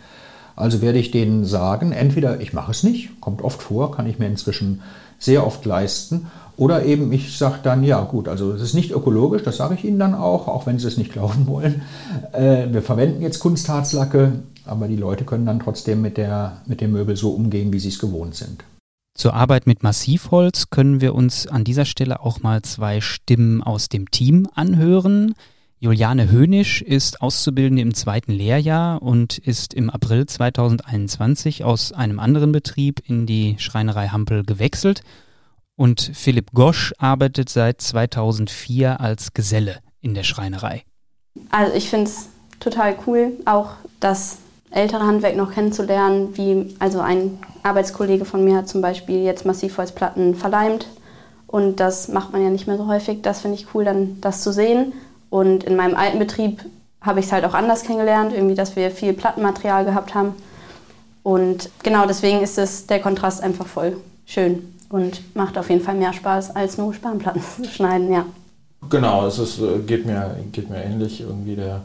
Also 0.57 0.83
werde 0.83 0.99
ich 0.99 1.13
denen 1.13 1.45
sagen, 1.45 1.93
entweder 1.93 2.41
ich 2.41 2.53
mache 2.53 2.73
es 2.73 2.83
nicht, 2.83 3.21
kommt 3.21 3.41
oft 3.43 3.63
vor, 3.63 3.93
kann 3.93 4.09
ich 4.09 4.19
mir 4.19 4.27
inzwischen 4.27 4.83
sehr 5.21 5.47
oft 5.47 5.65
leisten. 5.65 6.27
Oder 6.57 6.85
eben 6.85 7.13
ich 7.13 7.39
sage 7.39 7.61
dann, 7.63 7.85
ja 7.85 8.01
gut, 8.03 8.29
also 8.29 8.53
es 8.53 8.61
ist 8.61 8.75
nicht 8.75 8.91
ökologisch, 8.91 9.43
das 9.43 9.57
sage 9.57 9.77
ich 9.77 9.85
Ihnen 9.85 9.99
dann 9.99 10.15
auch, 10.15 10.49
auch 10.49 10.67
wenn 10.67 10.79
Sie 10.79 10.89
es 10.89 10.99
nicht 10.99 11.13
glauben 11.13 11.47
wollen. 11.47 11.83
Äh, 12.33 12.67
wir 12.73 12.83
verwenden 12.83 13.23
jetzt 13.23 13.39
Kunstharzlacke, 13.39 14.33
aber 14.67 14.89
die 14.89 14.97
Leute 14.97 15.25
können 15.25 15.47
dann 15.47 15.61
trotzdem 15.61 16.03
mit, 16.03 16.17
der, 16.17 16.61
mit 16.67 16.81
dem 16.81 16.93
Möbel 16.93 17.17
so 17.17 17.31
umgehen, 17.31 17.73
wie 17.73 17.79
sie 17.79 17.89
es 17.89 17.99
gewohnt 17.99 18.35
sind. 18.35 18.65
Zur 19.17 19.35
Arbeit 19.35 19.67
mit 19.67 19.83
Massivholz 19.83 20.71
können 20.71 21.01
wir 21.01 21.15
uns 21.15 21.47
an 21.47 21.65
dieser 21.65 21.85
Stelle 21.85 22.21
auch 22.21 22.41
mal 22.41 22.63
zwei 22.63 23.01
Stimmen 23.01 23.63
aus 23.63 23.89
dem 23.89 24.11
Team 24.11 24.47
anhören. 24.55 25.35
Juliane 25.83 26.31
Hönisch 26.31 26.83
ist 26.83 27.23
Auszubildende 27.23 27.81
im 27.81 27.95
zweiten 27.95 28.33
Lehrjahr 28.33 29.01
und 29.01 29.39
ist 29.39 29.73
im 29.73 29.89
April 29.89 30.27
2021 30.27 31.65
aus 31.65 31.93
einem 31.93 32.21
anderen 32.21 32.53
Betrieb 32.53 33.01
in 33.09 33.25
die 33.25 33.57
Schreinerei 33.59 34.09
Hampel 34.09 34.45
gewechselt. 34.45 35.01
Und 35.77 36.11
Philipp 36.13 36.53
Gosch 36.53 36.93
arbeitet 36.99 37.49
seit 37.49 37.81
2004 37.81 39.01
als 39.01 39.33
Geselle 39.33 39.79
in 40.03 40.13
der 40.13 40.23
Schreinerei. 40.23 40.83
Also 41.51 41.75
ich 41.75 41.89
finde 41.89 42.11
es 42.11 42.29
total 42.61 42.95
cool, 43.07 43.33
auch 43.47 43.71
das 44.01 44.37
ältere 44.71 45.07
Handwerk 45.07 45.35
noch 45.35 45.55
kennenzulernen, 45.55 46.37
wie 46.37 46.75
also 46.79 47.01
ein 47.01 47.39
Arbeitskollege 47.63 48.27
von 48.27 48.45
mir 48.45 48.59
hat 48.59 48.69
zum 48.69 48.83
Beispiel 48.83 49.23
jetzt 49.23 49.47
Massivholzplatten 49.47 50.35
verleimt 50.35 50.89
Und 51.47 51.81
das 51.81 52.09
macht 52.09 52.35
man 52.35 52.43
ja 52.43 52.51
nicht 52.51 52.67
mehr 52.67 52.77
so 52.77 52.87
häufig. 52.87 53.23
Das 53.23 53.41
finde 53.41 53.57
ich 53.57 53.75
cool, 53.75 53.87
dann 53.87 54.21
das 54.21 54.43
zu 54.43 54.53
sehen. 54.53 54.93
Und 55.31 55.65
in 55.65 55.77
meinem 55.77 55.97
alten 55.97 56.19
Betrieb 56.19 56.65
habe 57.01 57.21
ich 57.21 57.27
es 57.27 57.33
halt 57.33 57.45
auch 57.45 57.55
anders 57.55 57.85
kennengelernt, 57.85 58.33
irgendwie, 58.33 58.55
dass 58.55 58.77
wir 58.77 58.91
viel 58.91 59.13
Plattenmaterial 59.13 59.85
gehabt 59.85 60.15
haben. 60.15 60.35
Und 61.23 61.71
genau 61.83 62.07
deswegen 62.07 62.41
ist 62.43 62.59
es 62.59 62.87
der 62.87 63.01
Kontrast 63.01 63.43
einfach 63.43 63.67
voll 63.67 63.97
schön 64.27 64.75
und 64.89 65.35
macht 65.35 65.57
auf 65.57 65.71
jeden 65.71 65.83
Fall 65.83 65.95
mehr 65.95 66.13
Spaß, 66.13 66.55
als 66.55 66.77
nur 66.77 66.93
Spanplatten 66.93 67.43
zu 67.63 67.71
schneiden, 67.71 68.13
ja. 68.13 68.27
Genau, 68.89 69.27
es 69.27 69.39
ist, 69.39 69.61
äh, 69.61 69.79
geht, 69.87 70.07
mir, 70.07 70.37
geht 70.53 70.71
mir 70.71 70.83
ähnlich. 70.83 71.21
Irgendwie 71.21 71.55
der, 71.55 71.83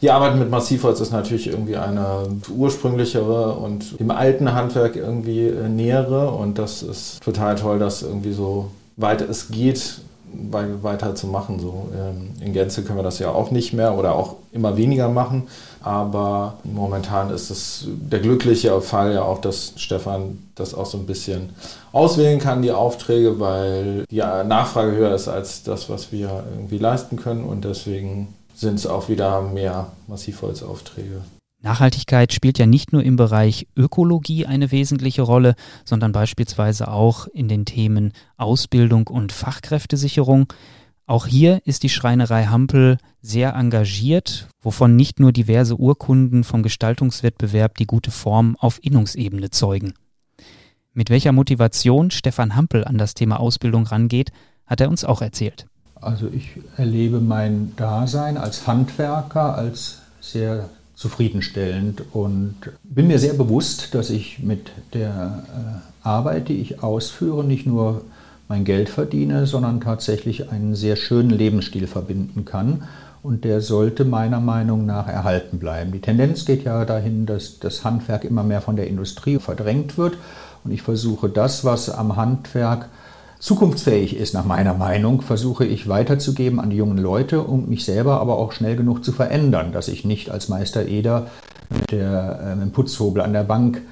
die 0.00 0.10
Arbeit 0.10 0.36
mit 0.36 0.48
Massivholz 0.48 1.00
ist 1.00 1.10
natürlich 1.10 1.48
irgendwie 1.48 1.76
eine 1.76 2.28
ursprünglichere 2.48 3.54
und 3.54 3.98
dem 3.98 4.12
alten 4.12 4.52
Handwerk 4.52 4.94
irgendwie 4.94 5.48
äh, 5.48 5.68
nähere. 5.68 6.30
Und 6.30 6.58
das 6.58 6.82
ist 6.82 7.20
total 7.22 7.56
toll, 7.56 7.80
dass 7.80 8.02
irgendwie 8.02 8.32
so 8.32 8.70
weit 8.96 9.22
es 9.22 9.48
geht, 9.48 9.98
weiter 10.32 11.14
zu 11.14 11.26
machen. 11.26 11.58
So 11.60 11.88
ähm, 11.96 12.30
in 12.40 12.52
Gänze 12.52 12.82
können 12.82 12.98
wir 12.98 13.02
das 13.02 13.18
ja 13.18 13.30
auch 13.30 13.50
nicht 13.50 13.72
mehr 13.72 13.96
oder 13.96 14.14
auch 14.14 14.36
immer 14.52 14.76
weniger 14.76 15.08
machen. 15.08 15.48
Aber 15.82 16.58
momentan 16.64 17.30
ist 17.30 17.50
es 17.50 17.86
der 17.86 18.18
glückliche 18.18 18.80
Fall 18.80 19.14
ja 19.14 19.22
auch, 19.22 19.40
dass 19.40 19.72
Stefan 19.76 20.38
das 20.54 20.74
auch 20.74 20.86
so 20.86 20.98
ein 20.98 21.06
bisschen 21.06 21.50
auswählen 21.92 22.40
kann, 22.40 22.62
die 22.62 22.72
Aufträge, 22.72 23.38
weil 23.38 24.04
die 24.10 24.18
Nachfrage 24.18 24.92
höher 24.92 25.14
ist 25.14 25.28
als 25.28 25.62
das, 25.62 25.88
was 25.88 26.10
wir 26.10 26.44
irgendwie 26.52 26.78
leisten 26.78 27.16
können. 27.16 27.44
Und 27.44 27.64
deswegen 27.64 28.34
sind 28.54 28.76
es 28.76 28.86
auch 28.86 29.08
wieder 29.08 29.42
mehr 29.42 29.92
Massivholzaufträge. 30.08 31.22
Nachhaltigkeit 31.62 32.32
spielt 32.32 32.58
ja 32.58 32.66
nicht 32.66 32.92
nur 32.92 33.02
im 33.02 33.16
Bereich 33.16 33.66
Ökologie 33.76 34.46
eine 34.46 34.70
wesentliche 34.70 35.22
Rolle, 35.22 35.54
sondern 35.84 36.12
beispielsweise 36.12 36.88
auch 36.88 37.26
in 37.28 37.48
den 37.48 37.64
Themen 37.64 38.12
Ausbildung 38.36 39.06
und 39.08 39.32
Fachkräftesicherung. 39.32 40.52
Auch 41.06 41.26
hier 41.26 41.60
ist 41.64 41.82
die 41.82 41.88
Schreinerei 41.88 42.46
Hampel 42.46 42.98
sehr 43.20 43.54
engagiert, 43.54 44.48
wovon 44.60 44.96
nicht 44.96 45.20
nur 45.20 45.32
diverse 45.32 45.76
Urkunden 45.76 46.44
vom 46.44 46.62
Gestaltungswettbewerb 46.62 47.78
die 47.78 47.86
gute 47.86 48.10
Form 48.10 48.56
auf 48.58 48.78
Innungsebene 48.82 49.50
zeugen. 49.50 49.94
Mit 50.92 51.10
welcher 51.10 51.32
Motivation 51.32 52.10
Stefan 52.10 52.56
Hampel 52.56 52.84
an 52.84 52.98
das 52.98 53.14
Thema 53.14 53.38
Ausbildung 53.38 53.86
rangeht, 53.86 54.32
hat 54.66 54.80
er 54.80 54.88
uns 54.88 55.04
auch 55.04 55.22
erzählt. 55.22 55.66
Also 55.94 56.28
ich 56.28 56.50
erlebe 56.76 57.20
mein 57.20 57.74
Dasein 57.76 58.36
als 58.36 58.66
Handwerker 58.66 59.54
als 59.54 60.02
sehr 60.20 60.68
zufriedenstellend 60.96 62.02
und 62.12 62.54
bin 62.82 63.06
mir 63.06 63.18
sehr 63.18 63.34
bewusst, 63.34 63.94
dass 63.94 64.08
ich 64.08 64.38
mit 64.38 64.72
der 64.94 65.44
äh, 66.02 66.06
Arbeit, 66.08 66.48
die 66.48 66.58
ich 66.60 66.82
ausführe, 66.82 67.44
nicht 67.44 67.66
nur 67.66 68.00
mein 68.48 68.64
Geld 68.64 68.88
verdiene, 68.88 69.46
sondern 69.46 69.80
tatsächlich 69.80 70.50
einen 70.50 70.74
sehr 70.74 70.96
schönen 70.96 71.30
Lebensstil 71.30 71.86
verbinden 71.86 72.46
kann. 72.46 72.84
Und 73.22 73.44
der 73.44 73.60
sollte 73.60 74.04
meiner 74.04 74.40
Meinung 74.40 74.86
nach 74.86 75.08
erhalten 75.08 75.58
bleiben. 75.58 75.92
Die 75.92 76.00
Tendenz 76.00 76.44
geht 76.44 76.64
ja 76.64 76.84
dahin, 76.84 77.26
dass 77.26 77.58
das 77.58 77.84
Handwerk 77.84 78.24
immer 78.24 78.44
mehr 78.44 78.62
von 78.62 78.76
der 78.76 78.86
Industrie 78.86 79.38
verdrängt 79.38 79.98
wird. 79.98 80.16
Und 80.64 80.70
ich 80.70 80.82
versuche 80.82 81.28
das, 81.28 81.64
was 81.64 81.90
am 81.90 82.16
Handwerk 82.16 82.88
zukunftsfähig 83.46 84.16
ist, 84.16 84.34
nach 84.34 84.44
meiner 84.44 84.74
Meinung, 84.74 85.22
versuche 85.22 85.64
ich 85.64 85.88
weiterzugeben 85.88 86.58
an 86.58 86.70
die 86.70 86.76
jungen 86.76 86.98
Leute 86.98 87.42
und 87.42 87.68
mich 87.68 87.84
selber 87.84 88.20
aber 88.20 88.38
auch 88.38 88.50
schnell 88.50 88.74
genug 88.74 89.04
zu 89.04 89.12
verändern, 89.12 89.70
dass 89.70 89.86
ich 89.86 90.04
nicht 90.04 90.32
als 90.32 90.48
Meister 90.48 90.88
Eder 90.88 91.28
mit, 91.70 91.92
der, 91.92 92.40
äh, 92.42 92.54
mit 92.56 92.64
dem 92.64 92.72
Putzhobel 92.72 93.22
an 93.22 93.32
der 93.32 93.44
Bank 93.44 93.82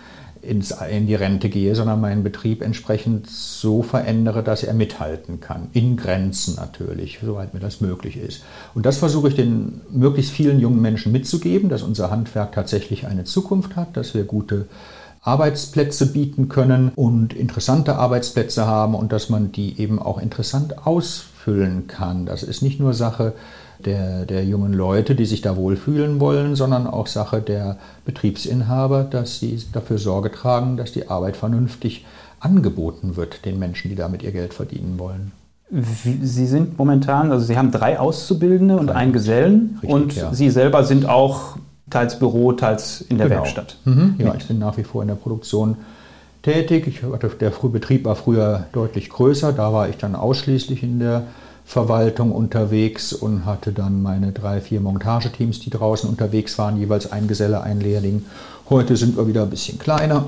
ins, 0.43 0.75
in 0.91 1.07
die 1.07 1.15
Rente 1.15 1.51
gehe, 1.51 1.77
sondern 1.77 2.01
meinen 2.01 2.25
Betrieb 2.25 2.63
entsprechend 2.63 3.31
so 3.31 3.85
verändere, 3.85 4.43
dass 4.43 4.65
er 4.65 4.75
mithalten 4.75 5.39
kann. 5.39 5.69
In 5.73 5.97
Grenzen 5.97 6.57
natürlich, 6.57 7.21
soweit 7.25 7.55
mir 7.55 7.61
das 7.61 7.81
möglich 7.81 8.17
ist. 8.17 8.43
Und 8.75 8.85
das 8.85 8.97
versuche 8.97 9.29
ich 9.29 9.37
den 9.37 9.83
möglichst 9.89 10.33
vielen 10.33 10.59
jungen 10.59 10.83
Menschen 10.83 11.13
mitzugeben, 11.13 11.69
dass 11.69 11.85
unser 11.85 12.11
Handwerk 12.11 12.51
tatsächlich 12.51 13.07
eine 13.07 13.23
Zukunft 13.23 13.77
hat, 13.77 13.97
dass 13.97 14.15
wir 14.15 14.25
gute 14.25 14.67
Arbeitsplätze 15.25 16.13
bieten 16.13 16.49
können 16.49 16.93
und 16.95 17.33
interessante 17.33 17.97
Arbeitsplätze 17.97 18.67
haben 18.67 18.95
und 18.95 19.11
dass 19.11 19.31
man 19.31 19.53
die 19.53 19.81
eben 19.81 19.99
auch 19.99 20.21
interessant 20.21 20.87
ausfüllen 20.87 21.87
kann. 21.87 22.27
Das 22.27 22.43
ist 22.43 22.63
nicht 22.63 22.79
nur 22.79 22.93
Sache 22.93 23.33
der, 23.79 24.27
der 24.27 24.45
jungen 24.45 24.75
Leute, 24.75 25.15
die 25.15 25.25
sich 25.25 25.41
da 25.41 25.57
wohlfühlen 25.57 26.21
wollen, 26.21 26.57
sondern 26.57 26.87
auch 26.87 27.07
Sache 27.07 27.41
der 27.41 27.79
Betriebsinhaber, 28.05 29.05
dass 29.05 29.41
sie 29.41 29.61
dafür 29.73 29.99
Sorge 29.99 30.31
tragen, 30.31 30.77
dass 30.77 30.93
die 30.93 31.09
Arbeit 31.09 31.37
vernünftig 31.37 32.05
angeboten 32.39 33.17
wird 33.17 33.47
den 33.47 33.59
Menschen, 33.59 33.89
die 33.89 33.97
damit 33.97 34.23
ihr 34.23 34.33
Geld 34.33 34.53
verdienen 34.53 34.99
wollen. 34.99 35.33
Sie 35.71 36.47
sind 36.47 36.79
momentan, 36.79 37.33
also 37.33 37.47
Sie 37.47 37.57
haben 37.57 37.71
drei 37.71 37.99
Auszubildende 37.99 38.77
und 38.77 38.91
einen 38.91 39.13
Gesellen 39.13 39.79
Richtig, 39.83 39.91
und 39.91 40.15
ja. 40.15 40.35
Sie 40.35 40.51
selber 40.51 40.85
sind 40.85 41.09
auch 41.09 41.57
teils 41.91 42.19
Büro, 42.19 42.53
teils 42.53 43.01
in 43.03 43.19
der 43.19 43.29
genau. 43.29 43.41
Werkstatt. 43.41 43.77
Mhm. 43.85 44.17
Ja, 44.19 44.35
ich 44.35 44.47
bin 44.47 44.59
nach 44.59 44.77
wie 44.77 44.85
vor 44.85 45.03
in 45.03 45.09
der 45.09 45.15
Produktion 45.15 45.77
tätig. 46.43 46.87
Ich 46.87 47.01
der 47.01 47.51
Betrieb 47.51 48.05
war 48.05 48.17
früher 48.17 48.67
deutlich 48.73 49.11
größer, 49.11 49.53
da 49.53 49.73
war 49.73 49.89
ich 49.89 49.97
dann 49.97 50.15
ausschließlich 50.15 50.83
in 50.83 50.99
der 50.99 51.25
Verwaltung 51.65 52.33
unterwegs 52.33 53.13
und 53.13 53.47
hatte 53.47 53.73
dann 53.73 54.03
meine 54.03 54.33
drei, 54.33 54.61
vier 54.61 54.81
Montageteams, 54.81 55.61
die 55.61 55.71
draußen 55.71 56.09
unterwegs 56.09 56.59
waren, 56.59 56.77
jeweils 56.77 57.11
ein 57.11 57.27
Geselle, 57.27 57.63
ein 57.63 57.81
Lehrling. 57.81 58.27
Heute 58.69 58.97
sind 58.97 59.17
wir 59.17 59.27
wieder 59.27 59.43
ein 59.43 59.51
bisschen 59.51 59.79
kleiner 59.79 60.27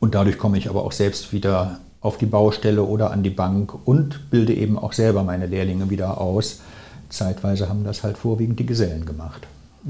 und 0.00 0.14
dadurch 0.14 0.38
komme 0.38 0.58
ich 0.58 0.68
aber 0.68 0.84
auch 0.84 0.92
selbst 0.92 1.32
wieder 1.32 1.78
auf 2.00 2.18
die 2.18 2.26
Baustelle 2.26 2.82
oder 2.82 3.12
an 3.12 3.22
die 3.22 3.30
Bank 3.30 3.72
und 3.86 4.30
bilde 4.30 4.54
eben 4.54 4.78
auch 4.78 4.92
selber 4.92 5.22
meine 5.22 5.46
Lehrlinge 5.46 5.90
wieder 5.90 6.20
aus. 6.20 6.60
Zeitweise 7.08 7.68
haben 7.68 7.84
das 7.84 8.02
halt 8.02 8.18
vorwiegend 8.18 8.58
die 8.58 8.66
Gesellen 8.66 9.06
gemacht 9.06 9.46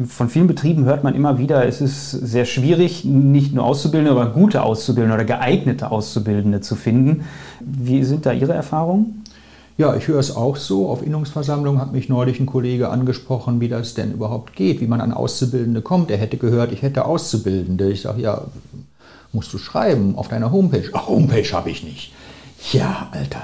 von 0.07 0.28
vielen 0.28 0.47
Betrieben 0.47 0.85
hört 0.85 1.02
man 1.02 1.14
immer 1.14 1.38
wieder, 1.38 1.66
es 1.66 1.80
ist 1.80 2.11
sehr 2.11 2.45
schwierig, 2.45 3.04
nicht 3.04 3.54
nur 3.54 3.64
Auszubildende, 3.64 4.12
aber 4.12 4.30
gute 4.30 4.62
Auszubildende 4.62 5.14
oder 5.14 5.25
geeignete 5.25 5.90
Auszubildende 5.90 6.61
zu 6.61 6.76
finden. 6.76 7.25
Wie 7.61 8.04
sind 8.04 8.26
da 8.26 8.33
Ihre 8.33 8.52
Erfahrungen? 8.52 9.25
Ja, 9.78 9.95
ich 9.95 10.09
höre 10.09 10.18
es 10.18 10.35
auch 10.35 10.57
so. 10.57 10.88
Auf 10.88 11.07
Innungsversammlungen 11.07 11.80
hat 11.80 11.92
mich 11.92 12.09
neulich 12.09 12.40
ein 12.40 12.47
Kollege 12.47 12.88
angesprochen, 12.88 13.61
wie 13.61 13.68
das 13.68 13.95
denn 13.95 14.12
überhaupt 14.12 14.57
geht, 14.57 14.80
wie 14.80 14.88
man 14.88 15.00
an 15.00 15.12
Auszubildende 15.12 15.83
kommt. 15.83 16.11
Er 16.11 16.18
hätte 16.18 16.37
gehört, 16.37 16.73
ich 16.73 16.83
hätte 16.83 17.04
Auszubildende. 17.04 17.90
Ich 17.90 18.02
sage, 18.02 18.21
ja, 18.21 18.42
musst 19.33 19.52
du 19.52 19.59
schreiben 19.59 20.16
auf 20.16 20.28
deiner 20.28 20.50
Homepage. 20.50 20.90
Ach, 20.92 21.07
Homepage 21.07 21.49
habe 21.52 21.71
ich 21.71 21.85
nicht. 21.85 22.12
Ja, 22.73 23.09
Alter, 23.12 23.42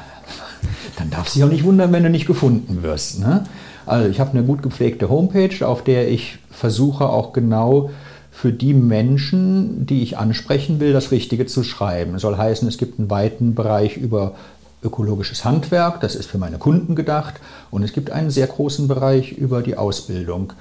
dann 0.99 1.11
darf 1.11 1.29
sich 1.29 1.45
auch 1.45 1.49
nicht 1.49 1.63
wundern, 1.63 1.93
wenn 1.93 2.03
du 2.03 2.11
nicht 2.11 2.27
gefunden 2.27 2.83
wirst. 2.83 3.21
Ne? 3.21 3.45
Also 3.87 4.09
ich 4.09 4.21
habe 4.21 4.31
eine 4.31 4.45
gut 4.45 4.63
gepflegte 4.63 5.09
Homepage, 5.09 5.67
auf 5.67 5.85
der 5.85 6.09
ich 6.09 6.39
versuche 6.51 7.09
auch 7.09 7.33
genau 7.33 7.91
für 8.31 8.53
die 8.53 8.75
Menschen, 8.75 9.87
die 9.87 10.03
ich 10.03 10.19
ansprechen 10.19 10.81
will, 10.81 10.93
das 10.93 11.11
Richtige 11.11 11.47
zu 11.47 11.63
schreiben. 11.63 12.19
Soll 12.19 12.37
heißen, 12.37 12.67
es 12.67 12.79
gibt 12.79 12.99
einen 12.99 13.11
weiten 13.11 13.55
Bereich 13.55 13.97
über 13.97 14.35
ökologisches 14.83 15.45
Handwerk, 15.45 16.01
das 16.01 16.15
ist 16.15 16.29
für 16.29 16.39
meine 16.39 16.59
Kunden 16.59 16.95
gedacht, 16.95 17.35
und 17.71 17.83
es 17.83 17.93
gibt 17.93 18.11
einen 18.11 18.31
sehr 18.31 18.47
großen 18.47 18.89
Bereich 18.89 19.33
über 19.33 19.63
die 19.63 19.77
Ausbildung. 19.77 20.53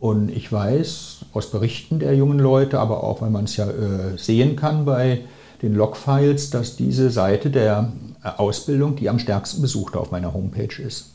Und 0.00 0.30
ich 0.30 0.50
weiß 0.50 1.26
aus 1.34 1.50
Berichten 1.50 1.98
der 1.98 2.14
jungen 2.14 2.38
Leute, 2.38 2.80
aber 2.80 3.04
auch 3.04 3.20
weil 3.20 3.30
man 3.30 3.44
es 3.44 3.56
ja 3.56 3.68
äh, 3.68 4.16
sehen 4.16 4.56
kann 4.56 4.86
bei 4.86 5.20
den 5.62 5.74
Logfiles, 5.74 6.50
dass 6.50 6.76
diese 6.76 7.10
Seite 7.10 7.50
der 7.50 7.92
Ausbildung 8.38 8.96
die 8.96 9.10
am 9.10 9.18
stärksten 9.18 9.60
besuchte 9.60 10.00
auf 10.00 10.10
meiner 10.10 10.32
Homepage 10.32 10.82
ist. 10.82 11.10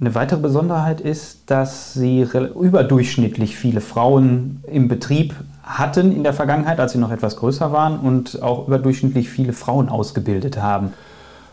Eine 0.00 0.14
weitere 0.14 0.38
Besonderheit 0.38 1.00
ist, 1.00 1.50
dass 1.50 1.92
sie 1.92 2.20
überdurchschnittlich 2.22 3.56
viele 3.56 3.80
Frauen 3.80 4.62
im 4.70 4.86
Betrieb 4.86 5.34
hatten 5.64 6.12
in 6.12 6.22
der 6.22 6.32
Vergangenheit, 6.32 6.78
als 6.78 6.92
sie 6.92 6.98
noch 6.98 7.10
etwas 7.10 7.36
größer 7.36 7.72
waren 7.72 7.98
und 7.98 8.40
auch 8.40 8.68
überdurchschnittlich 8.68 9.28
viele 9.28 9.52
Frauen 9.52 9.88
ausgebildet 9.88 10.62
haben. 10.62 10.92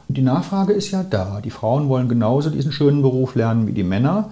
Die 0.09 0.21
Nachfrage 0.21 0.73
ist 0.73 0.91
ja 0.91 1.03
da. 1.03 1.41
Die 1.43 1.49
Frauen 1.49 1.89
wollen 1.89 2.07
genauso 2.07 2.51
diesen 2.51 2.71
schönen 2.71 3.01
Beruf 3.01 3.33
lernen 3.33 3.65
wie 3.65 3.73
die 3.73 3.83
Männer. 3.83 4.29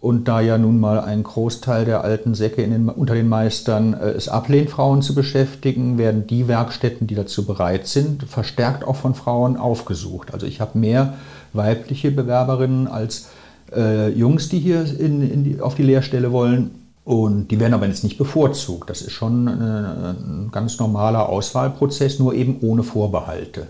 Und 0.00 0.26
da 0.26 0.40
ja 0.40 0.58
nun 0.58 0.80
mal 0.80 0.98
ein 0.98 1.22
Großteil 1.22 1.84
der 1.84 2.02
alten 2.02 2.34
Säcke 2.34 2.66
den, 2.66 2.88
unter 2.88 3.14
den 3.14 3.28
Meistern 3.28 3.94
äh, 3.94 4.08
es 4.08 4.28
ablehnt, 4.28 4.70
Frauen 4.70 5.00
zu 5.00 5.14
beschäftigen, 5.14 5.96
werden 5.96 6.26
die 6.26 6.48
Werkstätten, 6.48 7.06
die 7.06 7.14
dazu 7.14 7.46
bereit 7.46 7.86
sind, 7.86 8.24
verstärkt 8.24 8.82
auch 8.82 8.96
von 8.96 9.14
Frauen 9.14 9.56
aufgesucht. 9.56 10.34
Also 10.34 10.46
ich 10.46 10.60
habe 10.60 10.76
mehr 10.76 11.14
weibliche 11.52 12.10
Bewerberinnen 12.10 12.88
als 12.88 13.28
äh, 13.74 14.08
Jungs, 14.10 14.48
die 14.48 14.58
hier 14.58 14.84
in, 14.98 15.28
in 15.28 15.44
die, 15.44 15.60
auf 15.60 15.74
die 15.74 15.82
Lehrstelle 15.82 16.32
wollen. 16.32 16.70
Und 17.04 17.48
die 17.48 17.58
werden 17.58 17.74
aber 17.74 17.88
jetzt 17.88 18.04
nicht 18.04 18.16
bevorzugt. 18.16 18.88
Das 18.88 19.02
ist 19.02 19.12
schon 19.12 19.48
äh, 19.48 19.50
ein 19.50 20.50
ganz 20.52 20.78
normaler 20.78 21.28
Auswahlprozess, 21.28 22.18
nur 22.20 22.32
eben 22.34 22.58
ohne 22.60 22.84
Vorbehalte. 22.84 23.66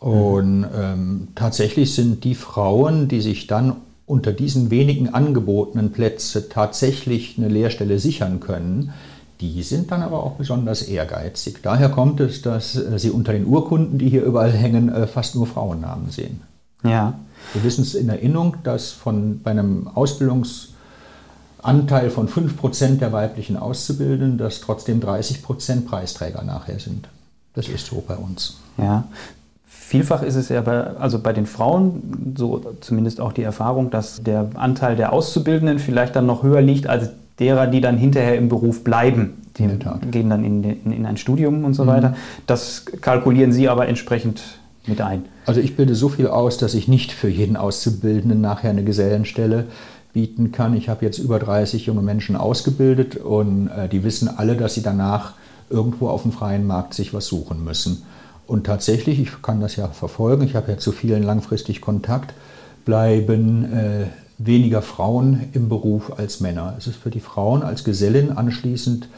Und 0.00 0.66
ähm, 0.76 1.28
tatsächlich 1.34 1.94
sind 1.94 2.24
die 2.24 2.34
Frauen, 2.34 3.06
die 3.08 3.20
sich 3.20 3.46
dann 3.46 3.76
unter 4.06 4.32
diesen 4.32 4.70
wenigen 4.70 5.14
angebotenen 5.14 5.92
Plätzen 5.92 6.44
tatsächlich 6.50 7.36
eine 7.38 7.46
Lehrstelle 7.48 8.00
sichern 8.00 8.40
können, 8.40 8.92
Die 9.40 9.62
sind 9.62 9.90
dann 9.90 10.02
aber 10.02 10.22
auch 10.22 10.32
besonders 10.32 10.82
ehrgeizig. 10.82 11.60
Daher 11.62 11.88
kommt 11.88 12.20
es, 12.20 12.42
dass 12.42 12.76
äh, 12.76 12.98
Sie 12.98 13.10
unter 13.10 13.32
den 13.32 13.46
Urkunden, 13.46 13.98
die 13.98 14.10
hier 14.10 14.22
überall 14.22 14.52
hängen, 14.52 14.90
äh, 14.90 15.06
fast 15.06 15.34
nur 15.34 15.46
Frauennamen 15.46 16.10
sehen. 16.10 16.42
Ja. 16.84 17.18
Wir 17.52 17.64
wissen 17.64 17.82
es 17.82 17.94
in 17.94 18.08
Erinnerung, 18.08 18.56
dass 18.62 18.92
von, 18.92 19.42
bei 19.42 19.50
einem 19.50 19.88
Ausbildungsanteil 19.88 22.10
von 22.10 22.28
5% 22.28 22.98
der 22.98 23.12
weiblichen 23.12 23.56
Auszubildenden, 23.56 24.38
dass 24.38 24.60
trotzdem 24.60 25.00
30% 25.00 25.86
Preisträger 25.86 26.42
nachher 26.42 26.78
sind. 26.78 27.08
Das 27.54 27.66
ist 27.68 27.86
so 27.86 28.04
bei 28.06 28.16
uns. 28.16 28.58
Ja. 28.78 29.08
Vielfach 29.66 30.22
ist 30.22 30.36
es 30.36 30.50
ja 30.50 30.60
bei, 30.60 30.82
also 30.82 31.18
bei 31.18 31.32
den 31.32 31.46
Frauen, 31.46 32.34
so 32.36 32.76
zumindest 32.80 33.20
auch 33.20 33.32
die 33.32 33.42
Erfahrung, 33.42 33.90
dass 33.90 34.22
der 34.22 34.50
Anteil 34.54 34.94
der 34.94 35.12
Auszubildenden 35.12 35.80
vielleicht 35.80 36.14
dann 36.14 36.26
noch 36.26 36.44
höher 36.44 36.60
liegt 36.60 36.86
als 36.86 37.10
derer, 37.40 37.66
die 37.66 37.80
dann 37.80 37.96
hinterher 37.96 38.36
im 38.36 38.48
Beruf 38.48 38.84
bleiben. 38.84 39.42
Die 39.58 39.66
gehen 40.10 40.30
dann 40.30 40.44
in, 40.44 40.62
in, 40.62 40.92
in, 40.92 41.06
ein 41.06 41.16
Studium 41.16 41.64
und 41.64 41.74
so 41.74 41.84
mhm. 41.84 41.88
weiter. 41.88 42.16
Das 42.46 42.84
kalkulieren 43.00 43.52
Sie 43.52 43.68
aber 43.68 43.88
entsprechend 43.88 44.42
mit 44.90 45.00
ein. 45.00 45.24
Also 45.46 45.60
ich 45.60 45.76
bilde 45.76 45.94
so 45.94 46.08
viel 46.08 46.26
aus, 46.26 46.58
dass 46.58 46.74
ich 46.74 46.88
nicht 46.88 47.12
für 47.12 47.28
jeden 47.28 47.56
Auszubildenden 47.56 48.40
nachher 48.40 48.70
eine 48.70 48.84
Gesellenstelle 48.84 49.66
bieten 50.12 50.52
kann. 50.52 50.76
Ich 50.76 50.88
habe 50.88 51.04
jetzt 51.04 51.18
über 51.18 51.38
30 51.38 51.86
junge 51.86 52.02
Menschen 52.02 52.36
ausgebildet 52.36 53.16
und 53.16 53.68
äh, 53.68 53.88
die 53.88 54.04
wissen 54.04 54.28
alle, 54.28 54.56
dass 54.56 54.74
sie 54.74 54.82
danach 54.82 55.34
irgendwo 55.70 56.08
auf 56.08 56.22
dem 56.22 56.32
freien 56.32 56.66
Markt 56.66 56.94
sich 56.94 57.14
was 57.14 57.26
suchen 57.26 57.64
müssen. 57.64 58.02
Und 58.46 58.64
tatsächlich, 58.64 59.20
ich 59.20 59.42
kann 59.42 59.60
das 59.60 59.76
ja 59.76 59.86
verfolgen, 59.88 60.44
ich 60.44 60.56
habe 60.56 60.72
ja 60.72 60.78
zu 60.78 60.90
vielen 60.90 61.22
langfristig 61.22 61.80
Kontakt, 61.80 62.34
bleiben 62.84 63.72
äh, 63.72 64.06
weniger 64.38 64.82
Frauen 64.82 65.48
im 65.52 65.68
Beruf 65.68 66.18
als 66.18 66.40
Männer. 66.40 66.74
Es 66.76 66.88
ist 66.88 66.96
für 66.96 67.10
die 67.10 67.20
Frauen 67.20 67.62
als 67.62 67.84
Gesellin 67.84 68.32
anschließend 68.32 69.08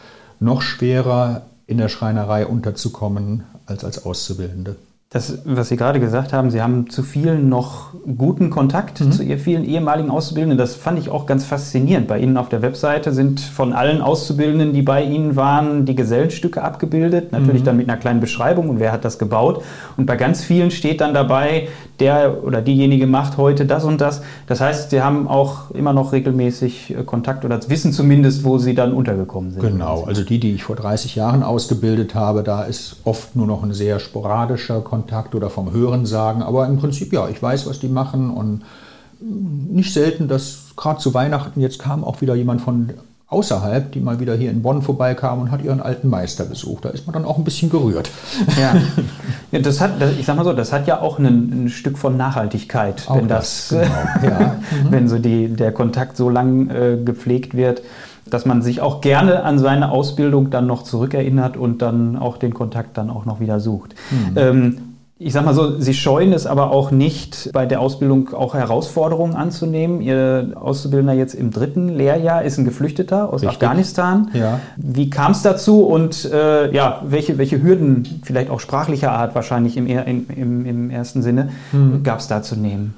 noch 0.40 0.60
schwerer, 0.60 1.42
in 1.66 1.78
der 1.78 1.88
Schreinerei 1.88 2.46
unterzukommen 2.46 3.44
als 3.64 3.84
als 3.84 4.04
Auszubildende. 4.04 4.76
Das, 5.12 5.40
was 5.44 5.68
Sie 5.68 5.76
gerade 5.76 6.00
gesagt 6.00 6.32
haben, 6.32 6.50
Sie 6.50 6.62
haben 6.62 6.88
zu 6.88 7.02
vielen 7.02 7.50
noch 7.50 7.88
guten 8.16 8.48
Kontakt, 8.48 8.98
mhm. 9.00 9.12
zu 9.12 9.22
vielen 9.36 9.62
ehemaligen 9.62 10.08
Auszubildenden. 10.08 10.56
Das 10.56 10.74
fand 10.74 10.98
ich 10.98 11.10
auch 11.10 11.26
ganz 11.26 11.44
faszinierend. 11.44 12.08
Bei 12.08 12.18
Ihnen 12.18 12.38
auf 12.38 12.48
der 12.48 12.62
Webseite 12.62 13.12
sind 13.12 13.38
von 13.38 13.74
allen 13.74 14.00
Auszubildenden, 14.00 14.72
die 14.72 14.80
bei 14.80 15.04
Ihnen 15.04 15.36
waren, 15.36 15.84
die 15.84 15.94
Gesellenstücke 15.94 16.62
abgebildet. 16.62 17.30
Natürlich 17.30 17.60
mhm. 17.60 17.66
dann 17.66 17.76
mit 17.76 17.90
einer 17.90 17.98
kleinen 17.98 18.20
Beschreibung 18.20 18.70
und 18.70 18.80
wer 18.80 18.90
hat 18.90 19.04
das 19.04 19.18
gebaut. 19.18 19.62
Und 19.98 20.06
bei 20.06 20.16
ganz 20.16 20.42
vielen 20.42 20.70
steht 20.70 21.02
dann 21.02 21.12
dabei, 21.12 21.68
der 22.02 22.44
oder 22.44 22.60
diejenige 22.60 23.06
macht 23.06 23.36
heute 23.36 23.64
das 23.64 23.84
und 23.84 24.00
das. 24.00 24.22
Das 24.46 24.60
heißt, 24.60 24.90
Sie 24.90 25.00
haben 25.00 25.28
auch 25.28 25.70
immer 25.70 25.92
noch 25.92 26.12
regelmäßig 26.12 26.90
äh, 26.90 27.04
Kontakt 27.04 27.44
oder 27.44 27.60
wissen 27.68 27.92
zumindest, 27.92 28.44
wo 28.44 28.58
Sie 28.58 28.74
dann 28.74 28.92
untergekommen 28.92 29.52
sind. 29.52 29.62
Genau, 29.62 30.02
also 30.04 30.24
die, 30.24 30.40
die 30.40 30.54
ich 30.54 30.64
vor 30.64 30.76
30 30.76 31.14
Jahren 31.14 31.42
ausgebildet 31.42 32.14
habe, 32.14 32.42
da 32.42 32.64
ist 32.64 32.96
oft 33.04 33.36
nur 33.36 33.46
noch 33.46 33.62
ein 33.62 33.72
sehr 33.72 34.00
sporadischer 34.00 34.80
Kontakt 34.80 35.34
oder 35.34 35.48
vom 35.48 35.72
Hören 35.72 36.04
sagen. 36.04 36.42
Aber 36.42 36.66
im 36.66 36.78
Prinzip, 36.78 37.12
ja, 37.12 37.28
ich 37.28 37.40
weiß, 37.40 37.68
was 37.68 37.78
die 37.78 37.88
machen 37.88 38.30
und 38.30 38.62
nicht 39.20 39.92
selten, 39.92 40.26
dass 40.26 40.72
gerade 40.76 40.98
zu 40.98 41.14
Weihnachten 41.14 41.60
jetzt 41.60 41.78
kam 41.78 42.02
auch 42.02 42.20
wieder 42.20 42.34
jemand 42.34 42.60
von 42.60 42.90
außerhalb, 43.32 43.92
die 43.92 44.00
mal 44.00 44.20
wieder 44.20 44.34
hier 44.34 44.50
in 44.50 44.62
Bonn 44.62 44.82
vorbeikam 44.82 45.40
und 45.40 45.50
hat 45.50 45.62
ihren 45.62 45.80
alten 45.80 46.08
Meister 46.08 46.44
besucht. 46.44 46.84
Da 46.84 46.90
ist 46.90 47.06
man 47.06 47.14
dann 47.14 47.24
auch 47.24 47.38
ein 47.38 47.44
bisschen 47.44 47.70
gerührt. 47.70 48.10
Ja, 48.60 48.74
ja 49.52 49.58
das 49.60 49.80
hat, 49.80 49.92
ich 50.18 50.26
sag 50.26 50.36
mal 50.36 50.44
so, 50.44 50.52
das 50.52 50.72
hat 50.72 50.86
ja 50.86 51.00
auch 51.00 51.18
ein, 51.18 51.64
ein 51.64 51.68
Stück 51.68 51.98
von 51.98 52.16
Nachhaltigkeit, 52.16 53.04
auch 53.08 53.16
wenn 53.16 53.28
das, 53.28 53.68
das 53.68 53.80
genau. 54.20 54.38
ja. 54.40 54.56
wenn 54.90 55.08
so 55.08 55.18
die, 55.18 55.48
der 55.48 55.72
Kontakt 55.72 56.16
so 56.16 56.28
lang 56.28 56.70
äh, 56.70 56.98
gepflegt 57.02 57.56
wird, 57.56 57.82
dass 58.26 58.46
man 58.46 58.62
sich 58.62 58.80
auch 58.80 59.00
gerne 59.00 59.42
an 59.42 59.58
seine 59.58 59.90
Ausbildung 59.90 60.50
dann 60.50 60.66
noch 60.66 60.82
zurückerinnert 60.82 61.56
und 61.56 61.82
dann 61.82 62.16
auch 62.16 62.36
den 62.36 62.54
Kontakt 62.54 62.96
dann 62.96 63.10
auch 63.10 63.24
noch 63.24 63.40
wieder 63.40 63.60
sucht. 63.60 63.94
Mhm. 64.10 64.36
Ähm, 64.36 64.78
ich 65.24 65.32
sag 65.32 65.44
mal 65.44 65.54
so, 65.54 65.78
Sie 65.78 65.94
scheuen 65.94 66.32
es 66.32 66.46
aber 66.46 66.70
auch 66.70 66.90
nicht, 66.90 67.50
bei 67.52 67.66
der 67.66 67.80
Ausbildung 67.80 68.34
auch 68.34 68.54
Herausforderungen 68.54 69.34
anzunehmen. 69.34 70.00
Ihr 70.00 70.52
Auszubildender 70.54 71.14
jetzt 71.14 71.34
im 71.34 71.50
dritten 71.50 71.88
Lehrjahr 71.88 72.42
ist 72.42 72.58
ein 72.58 72.64
Geflüchteter 72.64 73.28
aus 73.28 73.42
Richtig. 73.42 73.50
Afghanistan. 73.50 74.30
Ja. 74.34 74.60
Wie 74.76 75.10
kam 75.10 75.32
es 75.32 75.42
dazu 75.42 75.82
und 75.82 76.24
äh, 76.24 76.72
ja, 76.74 77.02
welche, 77.06 77.38
welche 77.38 77.62
Hürden, 77.62 78.22
vielleicht 78.24 78.50
auch 78.50 78.60
sprachlicher 78.60 79.12
Art 79.12 79.34
wahrscheinlich 79.34 79.76
im, 79.76 79.86
im, 79.86 80.66
im 80.66 80.90
ersten 80.90 81.22
Sinne, 81.22 81.50
mhm. 81.72 82.02
gab 82.02 82.18
es 82.18 82.28
da 82.28 82.42
zu 82.42 82.56
nehmen? 82.56 82.94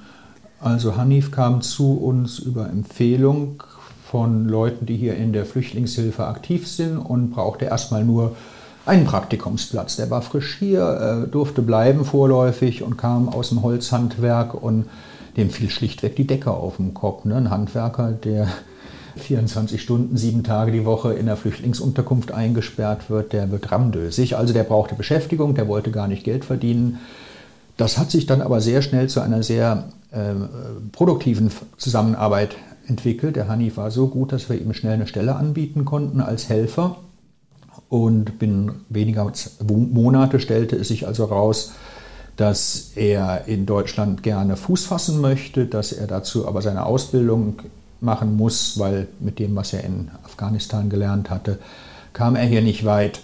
Also 0.61 0.97
Hanif 0.97 1.31
kam 1.31 1.61
zu 1.61 1.93
uns 1.99 2.39
über 2.39 2.69
Empfehlung 2.69 3.63
von 4.11 4.49
Leuten, 4.49 4.87
die 4.87 4.97
hier 4.97 5.17
in 5.17 5.33
der 5.33 5.45
Flüchtlingshilfe 5.45 6.27
aktiv 6.27 6.69
sind 6.69 6.97
und 6.99 7.31
brauchte 7.31 7.67
erstmal 7.67 8.05
nur 8.05 8.37
einen 8.87 9.07
Praktikumsplatz. 9.07 9.97
Der 9.97 10.11
war 10.11 10.23
frisch 10.23 10.57
hier, 10.59 11.27
durfte 11.31 11.63
bleiben 11.63 12.05
vorläufig 12.05 12.83
und 12.83 12.97
kam 12.97 13.29
aus 13.29 13.49
dem 13.49 13.63
Holzhandwerk 13.63 14.55
und 14.55 14.87
dem 15.37 15.51
fiel 15.51 15.71
schlichtweg 15.71 16.17
die 16.17 16.27
Decke 16.27 16.51
auf 16.51 16.77
den 16.77 16.95
Kopf. 16.95 17.25
Ne? 17.25 17.37
Ein 17.37 17.51
Handwerker, 17.51 18.13
der 18.13 18.49
24 19.17 19.81
Stunden, 19.81 20.17
sieben 20.17 20.43
Tage 20.43 20.73
die 20.73 20.85
Woche 20.85 21.15
in 21.15 21.27
der 21.27 21.37
Flüchtlingsunterkunft 21.37 22.33
eingesperrt 22.33 23.11
wird, 23.11 23.33
der 23.33 23.51
wird 23.51 23.71
ramdösig. 23.71 24.37
Also 24.37 24.53
der 24.53 24.65
brauchte 24.65 24.97
Beschäftigung, 24.97 25.55
der 25.55 25.69
wollte 25.69 25.91
gar 25.91 26.09
nicht 26.09 26.25
Geld 26.25 26.45
verdienen. 26.45 26.99
Das 27.77 27.97
hat 27.97 28.11
sich 28.11 28.27
dann 28.27 28.43
aber 28.43 28.61
sehr 28.61 28.83
schnell 28.83 29.09
zu 29.09 29.21
einer 29.21 29.43
sehr 29.43 29.85
äh, 30.11 30.35
produktiven 30.93 31.51
Zusammenarbeit 31.77 32.57
entwickelt. 32.87 33.37
Der 33.37 33.49
Hanif 33.49 33.77
war 33.77 33.91
so 33.91 34.09
gut, 34.09 34.33
dass 34.33 34.49
wir 34.49 34.61
ihm 34.61 34.75
schnell 34.75 34.95
eine 34.95 35.07
Stelle 35.07 35.37
anbieten 35.37 35.85
konnten 35.85 36.21
als 36.21 36.49
Helfer 36.49 36.97
und 37.95 38.41
binnen 38.41 38.85
weniger 38.89 39.31
Monate 39.69 40.41
stellte 40.41 40.75
es 40.75 40.89
sich 40.89 41.07
also 41.07 41.27
raus, 41.27 41.75
dass 42.35 42.91
er 42.97 43.47
in 43.47 43.67
Deutschland 43.67 44.25
gerne 44.25 44.57
Fuß 44.57 44.87
fassen 44.87 45.21
möchte, 45.21 45.67
dass 45.67 45.93
er 45.93 46.09
dazu 46.09 46.49
aber 46.49 46.61
seine 46.61 46.87
Ausbildung 46.87 47.63
machen 48.01 48.37
muss, 48.37 48.81
weil 48.81 49.07
mit 49.21 49.39
dem, 49.39 49.55
was 49.55 49.73
er 49.75 49.85
in 49.85 50.11
Afghanistan 50.25 50.91
gelernt 50.91 51.31
hatte, 51.31 51.61
kam 52.13 52.35
er 52.35 52.43
hier 52.43 52.63
nicht 52.63 52.85
weit. 52.85 53.21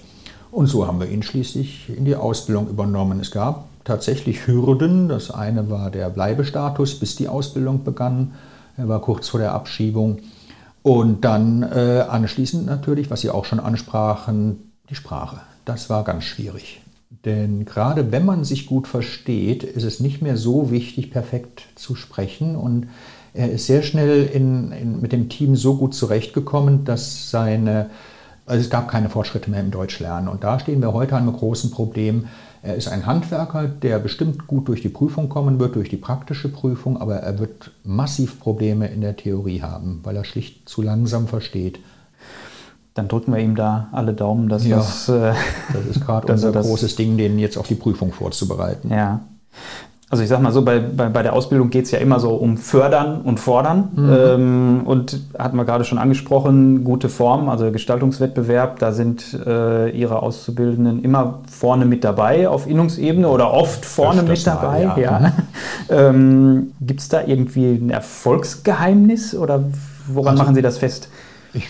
Und 0.52 0.68
so 0.68 0.86
haben 0.86 1.00
wir 1.00 1.08
ihn 1.08 1.24
schließlich 1.24 1.88
in 1.88 2.04
die 2.04 2.14
Ausbildung 2.14 2.68
übernommen. 2.68 3.18
Es 3.18 3.32
gab 3.32 3.64
tatsächlich 3.82 4.46
Hürden. 4.46 5.08
Das 5.08 5.32
eine 5.32 5.68
war 5.68 5.90
der 5.90 6.10
Bleibestatus, 6.10 6.94
bis 6.94 7.16
die 7.16 7.26
Ausbildung 7.26 7.82
begann. 7.82 8.34
Er 8.76 8.88
war 8.88 9.00
kurz 9.00 9.30
vor 9.30 9.40
der 9.40 9.52
Abschiebung. 9.52 10.20
Und 10.82 11.24
dann 11.24 11.62
äh, 11.62 12.04
anschließend 12.08 12.66
natürlich, 12.66 13.10
was 13.10 13.20
Sie 13.20 13.30
auch 13.30 13.44
schon 13.44 13.60
ansprachen, 13.60 14.72
die 14.88 14.94
Sprache. 14.94 15.40
Das 15.64 15.90
war 15.90 16.04
ganz 16.04 16.24
schwierig. 16.24 16.80
Denn 17.24 17.64
gerade 17.66 18.12
wenn 18.12 18.24
man 18.24 18.44
sich 18.44 18.66
gut 18.66 18.88
versteht, 18.88 19.62
ist 19.62 19.84
es 19.84 20.00
nicht 20.00 20.22
mehr 20.22 20.36
so 20.36 20.70
wichtig, 20.70 21.10
perfekt 21.10 21.64
zu 21.74 21.94
sprechen. 21.94 22.56
Und 22.56 22.88
er 23.34 23.50
ist 23.50 23.66
sehr 23.66 23.82
schnell 23.82 24.24
in, 24.26 24.72
in, 24.72 25.00
mit 25.00 25.12
dem 25.12 25.28
Team 25.28 25.54
so 25.54 25.76
gut 25.76 25.94
zurechtgekommen, 25.94 26.84
dass 26.84 27.30
seine, 27.30 27.90
also 28.46 28.62
es 28.62 28.70
gab 28.70 28.88
keine 28.88 29.10
Fortschritte 29.10 29.50
mehr 29.50 29.60
im 29.60 29.70
Deutschlernen. 29.70 30.28
Und 30.28 30.44
da 30.44 30.58
stehen 30.58 30.80
wir 30.80 30.94
heute 30.94 31.14
an 31.14 31.24
einem 31.24 31.36
großen 31.36 31.70
Problem. 31.70 32.26
Er 32.62 32.74
ist 32.74 32.88
ein 32.88 33.06
Handwerker, 33.06 33.66
der 33.68 33.98
bestimmt 33.98 34.46
gut 34.46 34.68
durch 34.68 34.82
die 34.82 34.90
Prüfung 34.90 35.30
kommen 35.30 35.58
wird, 35.58 35.76
durch 35.76 35.88
die 35.88 35.96
praktische 35.96 36.50
Prüfung, 36.50 37.00
aber 37.00 37.16
er 37.16 37.38
wird 37.38 37.70
massiv 37.84 38.38
Probleme 38.38 38.88
in 38.88 39.00
der 39.00 39.16
Theorie 39.16 39.62
haben, 39.62 40.00
weil 40.02 40.16
er 40.16 40.24
schlicht 40.24 40.68
zu 40.68 40.82
langsam 40.82 41.26
versteht. 41.26 41.78
Dann 42.92 43.08
drücken 43.08 43.32
wir 43.32 43.40
ihm 43.40 43.54
da 43.54 43.88
alle 43.92 44.12
Daumen, 44.12 44.48
dass 44.48 44.66
ja, 44.66 44.76
das. 44.76 45.08
Äh, 45.08 45.32
das 45.72 45.86
ist 45.86 46.04
gerade 46.04 46.26
unser 46.32 46.52
großes 46.52 46.96
Ding, 46.96 47.16
den 47.16 47.38
jetzt 47.38 47.56
auf 47.56 47.66
die 47.66 47.76
Prüfung 47.76 48.12
vorzubereiten. 48.12 48.90
Ja. 48.90 49.20
Also 50.12 50.24
ich 50.24 50.28
sag 50.28 50.42
mal 50.42 50.50
so, 50.50 50.62
bei, 50.62 50.80
bei, 50.80 51.08
bei 51.08 51.22
der 51.22 51.34
Ausbildung 51.34 51.70
geht 51.70 51.84
es 51.84 51.92
ja 51.92 52.00
immer 52.00 52.18
so 52.18 52.34
um 52.34 52.56
Fördern 52.56 53.20
und 53.20 53.38
Fordern. 53.38 53.90
Mhm. 53.94 54.12
Ähm, 54.12 54.82
und 54.84 55.20
hatten 55.38 55.56
wir 55.56 55.64
gerade 55.64 55.84
schon 55.84 55.98
angesprochen, 55.98 56.82
gute 56.82 57.08
Form, 57.08 57.48
also 57.48 57.70
Gestaltungswettbewerb, 57.70 58.80
da 58.80 58.90
sind 58.90 59.38
äh, 59.46 59.88
Ihre 59.90 60.20
Auszubildenden 60.20 61.04
immer 61.04 61.38
vorne 61.48 61.84
mit 61.84 62.02
dabei 62.02 62.48
auf 62.48 62.66
Innungsebene 62.66 63.28
oder 63.28 63.52
oft 63.52 63.86
vorne 63.86 64.22
Öfters 64.22 64.38
mit 64.38 64.46
dabei. 64.48 64.86
Mal, 64.86 65.00
ja. 65.00 65.20
ja. 65.20 65.28
Mhm. 65.28 65.32
ähm, 65.90 66.72
Gibt 66.80 67.00
es 67.00 67.08
da 67.08 67.22
irgendwie 67.24 67.66
ein 67.66 67.90
Erfolgsgeheimnis 67.90 69.36
oder 69.36 69.62
woran 70.08 70.32
also, 70.32 70.42
machen 70.42 70.56
Sie 70.56 70.62
das 70.62 70.78
fest? 70.78 71.08
Ich 71.54 71.68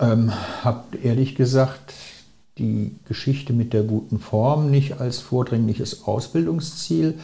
ähm, 0.00 0.30
habe 0.62 0.84
ehrlich 1.02 1.34
gesagt 1.34 1.94
die 2.58 2.94
Geschichte 3.08 3.52
mit 3.52 3.72
der 3.72 3.82
guten 3.82 4.20
Form 4.20 4.70
nicht 4.70 5.00
als 5.00 5.18
vordringliches 5.18 6.06
Ausbildungsziel 6.06 7.14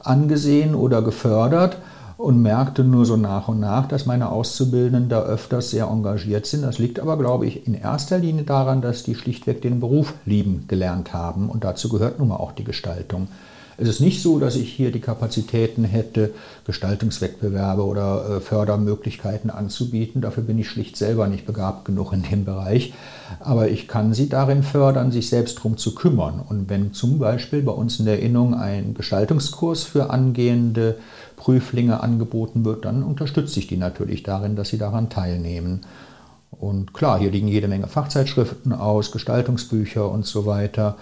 angesehen 0.00 0.74
oder 0.74 1.02
gefördert 1.02 1.78
und 2.16 2.42
merkte 2.42 2.84
nur 2.84 3.06
so 3.06 3.16
nach 3.16 3.48
und 3.48 3.60
nach, 3.60 3.88
dass 3.88 4.04
meine 4.06 4.30
Auszubildenden 4.30 5.08
da 5.08 5.22
öfters 5.22 5.70
sehr 5.70 5.86
engagiert 5.86 6.46
sind. 6.46 6.62
Das 6.62 6.78
liegt 6.78 7.00
aber, 7.00 7.16
glaube 7.16 7.46
ich, 7.46 7.66
in 7.66 7.74
erster 7.74 8.18
Linie 8.18 8.44
daran, 8.44 8.82
dass 8.82 9.02
die 9.02 9.14
schlichtweg 9.14 9.62
den 9.62 9.80
Beruf 9.80 10.14
lieben 10.26 10.66
gelernt 10.68 11.14
haben 11.14 11.48
und 11.48 11.64
dazu 11.64 11.88
gehört 11.88 12.18
nun 12.18 12.28
mal 12.28 12.36
auch 12.36 12.52
die 12.52 12.64
Gestaltung. 12.64 13.28
Es 13.80 13.88
ist 13.88 14.00
nicht 14.00 14.22
so, 14.22 14.38
dass 14.38 14.56
ich 14.56 14.70
hier 14.70 14.92
die 14.92 15.00
Kapazitäten 15.00 15.84
hätte, 15.84 16.34
Gestaltungswettbewerbe 16.66 17.82
oder 17.82 18.36
äh, 18.36 18.40
Fördermöglichkeiten 18.40 19.48
anzubieten. 19.48 20.20
Dafür 20.20 20.42
bin 20.42 20.58
ich 20.58 20.68
schlicht 20.68 20.98
selber 20.98 21.28
nicht 21.28 21.46
begabt 21.46 21.86
genug 21.86 22.12
in 22.12 22.22
dem 22.22 22.44
Bereich. 22.44 22.92
Aber 23.38 23.70
ich 23.70 23.88
kann 23.88 24.12
sie 24.12 24.28
darin 24.28 24.64
fördern, 24.64 25.12
sich 25.12 25.30
selbst 25.30 25.56
darum 25.58 25.78
zu 25.78 25.94
kümmern. 25.94 26.42
Und 26.46 26.68
wenn 26.68 26.92
zum 26.92 27.18
Beispiel 27.18 27.62
bei 27.62 27.72
uns 27.72 27.98
in 27.98 28.04
der 28.04 28.20
Innung 28.20 28.54
ein 28.54 28.92
Gestaltungskurs 28.92 29.84
für 29.84 30.10
angehende 30.10 30.98
Prüflinge 31.36 32.02
angeboten 32.02 32.66
wird, 32.66 32.84
dann 32.84 33.02
unterstütze 33.02 33.60
ich 33.60 33.66
die 33.66 33.78
natürlich 33.78 34.22
darin, 34.22 34.56
dass 34.56 34.68
sie 34.68 34.78
daran 34.78 35.08
teilnehmen. 35.08 35.86
Und 36.50 36.92
klar, 36.92 37.18
hier 37.18 37.30
liegen 37.30 37.48
jede 37.48 37.68
Menge 37.68 37.86
Fachzeitschriften 37.86 38.74
aus, 38.74 39.10
Gestaltungsbücher 39.10 40.06
und 40.06 40.26
so 40.26 40.44
weiter. 40.44 40.98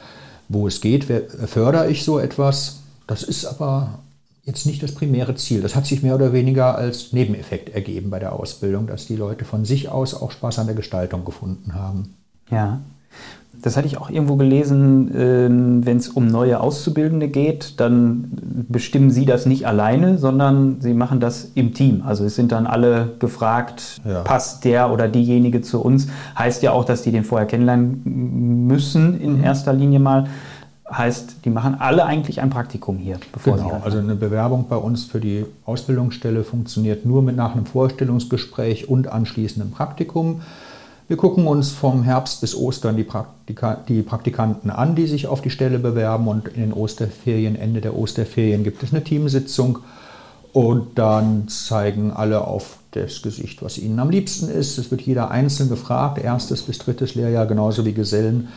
Wo 0.48 0.66
es 0.66 0.80
geht, 0.80 1.04
fördere 1.04 1.90
ich 1.90 2.04
so 2.04 2.18
etwas. 2.18 2.80
Das 3.06 3.22
ist 3.22 3.44
aber 3.44 3.98
jetzt 4.44 4.64
nicht 4.64 4.82
das 4.82 4.94
primäre 4.94 5.34
Ziel. 5.34 5.60
Das 5.60 5.76
hat 5.76 5.86
sich 5.86 6.02
mehr 6.02 6.14
oder 6.14 6.32
weniger 6.32 6.76
als 6.76 7.12
Nebeneffekt 7.12 7.74
ergeben 7.74 8.10
bei 8.10 8.18
der 8.18 8.32
Ausbildung, 8.32 8.86
dass 8.86 9.06
die 9.06 9.16
Leute 9.16 9.44
von 9.44 9.64
sich 9.64 9.90
aus 9.90 10.14
auch 10.14 10.30
Spaß 10.30 10.58
an 10.58 10.66
der 10.66 10.76
Gestaltung 10.76 11.24
gefunden 11.24 11.74
haben. 11.74 12.14
Ja. 12.50 12.80
Das 13.62 13.76
hatte 13.76 13.86
ich 13.86 13.98
auch 13.98 14.10
irgendwo 14.10 14.36
gelesen, 14.36 15.10
ähm, 15.14 15.86
wenn 15.86 15.96
es 15.96 16.08
um 16.08 16.26
neue 16.26 16.60
Auszubildende 16.60 17.28
geht, 17.28 17.80
dann 17.80 18.66
bestimmen 18.68 19.10
Sie 19.10 19.24
das 19.24 19.46
nicht 19.46 19.66
alleine, 19.66 20.18
sondern 20.18 20.80
Sie 20.80 20.94
machen 20.94 21.20
das 21.20 21.50
im 21.54 21.74
Team. 21.74 22.02
Also 22.06 22.24
es 22.24 22.36
sind 22.36 22.52
dann 22.52 22.66
alle 22.66 23.12
gefragt, 23.18 24.00
ja. 24.04 24.22
passt 24.22 24.64
der 24.64 24.92
oder 24.92 25.08
diejenige 25.08 25.60
zu 25.62 25.80
uns. 25.82 26.08
Heißt 26.38 26.62
ja 26.62 26.72
auch, 26.72 26.84
dass 26.84 27.02
die 27.02 27.10
den 27.10 27.24
vorher 27.24 27.46
kennenlernen 27.46 28.66
müssen 28.66 29.20
in 29.20 29.38
mhm. 29.38 29.44
erster 29.44 29.72
Linie 29.72 29.98
mal. 29.98 30.28
Heißt, 30.90 31.44
die 31.44 31.50
machen 31.50 31.76
alle 31.78 32.06
eigentlich 32.06 32.40
ein 32.40 32.48
Praktikum 32.48 32.96
hier. 32.96 33.18
Bevor 33.32 33.56
genau, 33.56 33.80
also 33.84 33.98
eine 33.98 34.14
Bewerbung 34.14 34.66
bei 34.68 34.76
uns 34.76 35.04
für 35.04 35.20
die 35.20 35.44
Ausbildungsstelle 35.66 36.44
funktioniert 36.44 37.04
nur 37.04 37.22
mit 37.22 37.36
nach 37.36 37.54
einem 37.54 37.66
Vorstellungsgespräch 37.66 38.88
und 38.88 39.08
anschließendem 39.08 39.70
Praktikum. 39.70 40.40
Wir 41.08 41.16
gucken 41.16 41.46
uns 41.46 41.70
vom 41.70 42.02
Herbst 42.02 42.42
bis 42.42 42.54
Ostern 42.54 42.98
die, 42.98 43.02
Praktika 43.02 43.82
die, 43.88 44.02
Praktikanten 44.02 44.70
an, 44.70 44.94
die 44.94 45.06
sich 45.06 45.26
auf 45.26 45.40
die 45.40 45.48
Stelle 45.48 45.78
bewerben 45.78 46.28
und 46.28 46.48
in 46.48 46.60
den 46.60 46.72
Osterferien, 46.74 47.56
Ende 47.56 47.80
der 47.80 47.96
Osterferien 47.96 48.62
gibt 48.62 48.82
es 48.82 48.92
eine 48.92 49.02
Teamsitzung 49.02 49.78
und 50.52 50.98
dann 50.98 51.48
zeigen 51.48 52.12
alle 52.12 52.46
auf 52.46 52.76
das 52.90 53.22
Gesicht, 53.22 53.62
was 53.62 53.78
ihnen 53.78 53.98
am 54.00 54.10
liebsten 54.10 54.50
ist. 54.50 54.76
Es 54.76 54.90
wird 54.90 55.00
jeder 55.00 55.30
einzeln 55.30 55.70
gefragt, 55.70 56.18
erstes 56.18 56.60
bis 56.60 56.76
drittes 56.76 57.14
Lehrjahr 57.14 57.46
genauso 57.46 57.86
wie 57.86 57.94
Gesellen. 57.94 58.48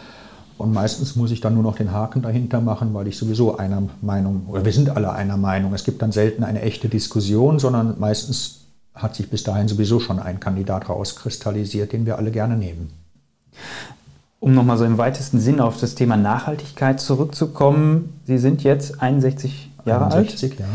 Und 0.57 0.73
meistens 0.73 1.15
muss 1.15 1.31
ich 1.31 1.39
dann 1.39 1.53
nur 1.53 1.63
noch 1.63 1.77
den 1.77 1.93
Haken 1.93 2.21
dahinter 2.21 2.59
machen, 2.59 2.93
weil 2.93 3.07
ich 3.07 3.17
sowieso 3.17 3.57
einer 3.57 3.83
Meinung, 4.01 4.47
oder 4.49 4.65
wir 4.65 4.73
sind 4.73 4.89
alle 4.89 5.13
einer 5.13 5.37
Meinung. 5.37 5.73
Es 5.73 5.85
gibt 5.85 6.01
dann 6.01 6.11
selten 6.11 6.43
eine 6.43 6.61
echte 6.61 6.89
Diskussion, 6.89 7.59
sondern 7.59 7.97
meistens 7.97 8.60
hat 8.93 9.15
sich 9.15 9.29
bis 9.29 9.43
dahin 9.43 9.67
sowieso 9.67 9.99
schon 9.99 10.19
ein 10.19 10.39
Kandidat 10.39 10.89
rauskristallisiert, 10.89 11.93
den 11.93 12.05
wir 12.05 12.17
alle 12.17 12.31
gerne 12.31 12.57
nehmen. 12.57 12.91
Um 14.39 14.53
nochmal 14.53 14.77
so 14.77 14.85
im 14.85 14.97
weitesten 14.97 15.39
Sinn 15.39 15.59
auf 15.59 15.79
das 15.79 15.95
Thema 15.95 16.17
Nachhaltigkeit 16.17 16.99
zurückzukommen. 16.99 18.19
Sie 18.25 18.37
sind 18.37 18.63
jetzt 18.63 19.01
61 19.01 19.69
Jahre 19.85 20.05
61, 20.05 20.51
alt. 20.51 20.59
Ja. 20.59 20.65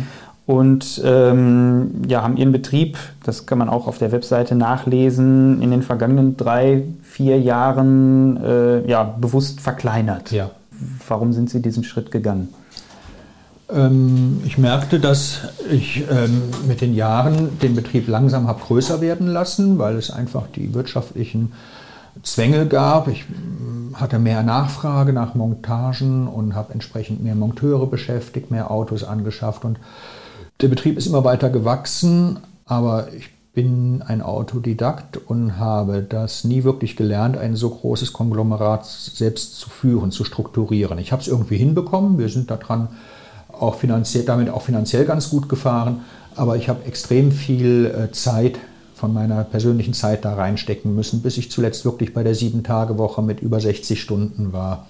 Und 0.46 1.02
ähm, 1.05 2.02
ja, 2.07 2.22
haben 2.22 2.37
Ihren 2.37 2.52
Betrieb, 2.52 2.96
das 3.24 3.46
kann 3.46 3.59
man 3.59 3.68
auch 3.68 3.88
auf 3.88 3.98
der 3.98 4.12
Webseite 4.12 4.55
nachlesen, 4.55 5.61
in 5.61 5.72
den 5.72 5.83
vergangenen 5.83 6.37
drei, 6.37 6.85
vier 7.02 7.40
Jahren 7.40 8.37
äh, 8.37 8.88
ja, 8.88 9.02
bewusst 9.02 9.61
verkleinert. 9.61 10.31
Ja. 10.31 10.50
Warum 11.09 11.33
sind 11.33 11.50
Sie 11.50 11.61
diesen 11.61 11.83
Schritt 11.83 12.12
gegangen? 12.12 12.55
Ähm, 13.72 14.40
ich 14.44 14.59
merkte, 14.59 15.00
dass 15.00 15.40
ich 15.70 16.05
ähm, 16.11 16.42
mit 16.66 16.81
den 16.81 16.94
Jahren 16.94 17.59
den 17.59 17.74
Betrieb 17.74 18.09
langsam 18.09 18.46
habe 18.46 18.62
größer 18.62 19.00
werden 19.00 19.26
lassen, 19.26 19.79
weil 19.79 19.96
es 19.96 20.11
einfach 20.11 20.44
die 20.55 20.74
wirtschaftlichen 20.74 21.52
Zwänge 22.22 22.66
gab. 22.66 23.09
Ich 23.09 23.24
mm, 23.29 23.96
hatte 23.96 24.18
mehr 24.18 24.42
Nachfrage 24.42 25.12
nach 25.12 25.35
Montagen 25.35 26.29
und 26.29 26.55
habe 26.55 26.72
entsprechend 26.72 27.22
mehr 27.22 27.35
Monteure 27.35 27.87
beschäftigt, 27.87 28.50
mehr 28.50 28.70
Autos 28.70 29.05
angeschafft 29.05 29.64
und 29.64 29.79
der 30.61 30.68
Betrieb 30.68 30.96
ist 30.96 31.07
immer 31.07 31.22
weiter 31.22 31.50
gewachsen, 31.50 32.38
aber 32.64 33.12
ich 33.12 33.29
bin 33.52 34.02
ein 34.07 34.22
Autodidakt 34.22 35.18
und 35.18 35.59
habe 35.59 36.02
das 36.02 36.44
nie 36.44 36.64
wirklich 36.64 36.96
gelernt, 36.96 37.37
ein 37.37 37.57
so 37.57 37.70
großes 37.70 38.12
Konglomerat 38.12 38.87
selbst 38.87 39.59
zu 39.59 39.68
führen, 39.68 40.11
zu 40.12 40.24
strukturieren. 40.24 40.98
Ich 40.98 41.12
habe 41.12 41.20
es 41.20 41.29
irgendwie 41.29 41.57
hinbekommen, 41.57 42.18
wir 42.18 42.29
sind 42.29 42.50
daran 42.50 42.88
auch 43.59 43.77
finanziell, 43.77 44.25
damit 44.25 44.51
auch 44.51 44.62
finanziell 44.62 45.05
ganz 45.05 45.31
gut 45.31 45.49
gefahren. 45.49 46.03
Aber 46.35 46.57
ich 46.57 46.69
habe 46.69 46.85
extrem 46.85 47.33
viel 47.33 47.87
äh, 47.87 48.12
Zeit 48.12 48.59
von 48.95 49.12
meiner 49.12 49.45
persönlichen 49.45 49.95
Zeit 49.95 50.25
da 50.25 50.35
reinstecken 50.35 50.95
müssen, 50.95 51.23
bis 51.23 51.37
ich 51.37 51.51
zuletzt 51.51 51.85
wirklich 51.85 52.14
bei 52.14 52.23
der 52.23 52.35
Sieben-Tage-Woche 52.35 53.23
mit 53.23 53.40
über 53.40 53.61
60 53.61 54.01
Stunden 54.01 54.53
war. 54.53 54.87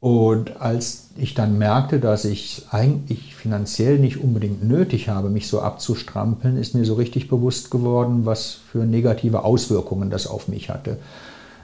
Und 0.00 0.60
als 0.60 1.10
ich 1.16 1.34
dann 1.34 1.58
merkte, 1.58 2.00
dass 2.00 2.24
ich 2.24 2.64
eigentlich 2.70 3.36
finanziell 3.36 4.00
nicht 4.00 4.16
unbedingt 4.16 4.64
nötig 4.64 5.08
habe, 5.08 5.30
mich 5.30 5.46
so 5.46 5.60
abzustrampeln, 5.60 6.56
ist 6.56 6.74
mir 6.74 6.84
so 6.84 6.94
richtig 6.94 7.28
bewusst 7.28 7.70
geworden, 7.70 8.26
was 8.26 8.58
für 8.72 8.84
negative 8.84 9.44
Auswirkungen 9.44 10.10
das 10.10 10.26
auf 10.26 10.48
mich 10.48 10.70
hatte. 10.70 10.98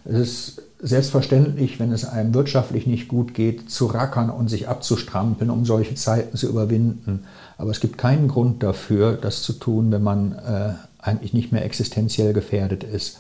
Es 0.04 0.18
ist 0.18 0.62
selbstverständlich, 0.80 1.80
wenn 1.80 1.92
es 1.92 2.04
einem 2.04 2.34
wirtschaftlich 2.34 2.86
nicht 2.86 3.08
gut 3.08 3.34
geht, 3.34 3.70
zu 3.70 3.86
rackern 3.86 4.30
und 4.30 4.48
sich 4.48 4.68
abzustrampeln, 4.68 5.50
um 5.50 5.64
solche 5.64 5.94
Zeiten 5.96 6.36
zu 6.36 6.48
überwinden. 6.48 7.24
Aber 7.56 7.70
es 7.70 7.80
gibt 7.80 7.98
keinen 7.98 8.28
Grund 8.28 8.62
dafür, 8.62 9.18
das 9.20 9.42
zu 9.42 9.54
tun, 9.54 9.90
wenn 9.90 10.02
man 10.02 10.32
äh, 10.32 10.74
eigentlich 11.00 11.32
nicht 11.32 11.50
mehr 11.50 11.64
existenziell 11.64 12.32
gefährdet 12.32 12.84
ist. 12.84 13.18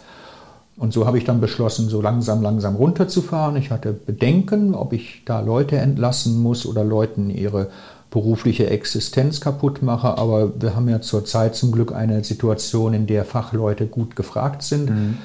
Und 0.76 0.92
so 0.92 1.06
habe 1.06 1.18
ich 1.18 1.24
dann 1.24 1.40
beschlossen, 1.40 1.88
so 1.88 2.00
langsam, 2.00 2.40
langsam 2.40 2.76
runterzufahren. 2.76 3.56
Ich 3.56 3.72
hatte 3.72 3.92
Bedenken, 3.92 4.74
ob 4.74 4.92
ich 4.92 5.22
da 5.24 5.40
Leute 5.40 5.76
entlassen 5.76 6.40
muss 6.40 6.66
oder 6.66 6.84
Leuten 6.84 7.30
ihre 7.30 7.68
berufliche 8.10 8.70
Existenz 8.70 9.40
kaputt 9.40 9.82
mache. 9.82 10.16
Aber 10.16 10.52
wir 10.60 10.76
haben 10.76 10.88
ja 10.88 11.00
zurzeit 11.00 11.56
zum 11.56 11.72
Glück 11.72 11.92
eine 11.92 12.22
Situation, 12.22 12.94
in 12.94 13.08
der 13.08 13.24
Fachleute 13.24 13.86
gut 13.86 14.14
gefragt 14.14 14.62
sind. 14.62 14.90
Mhm. 14.90 15.18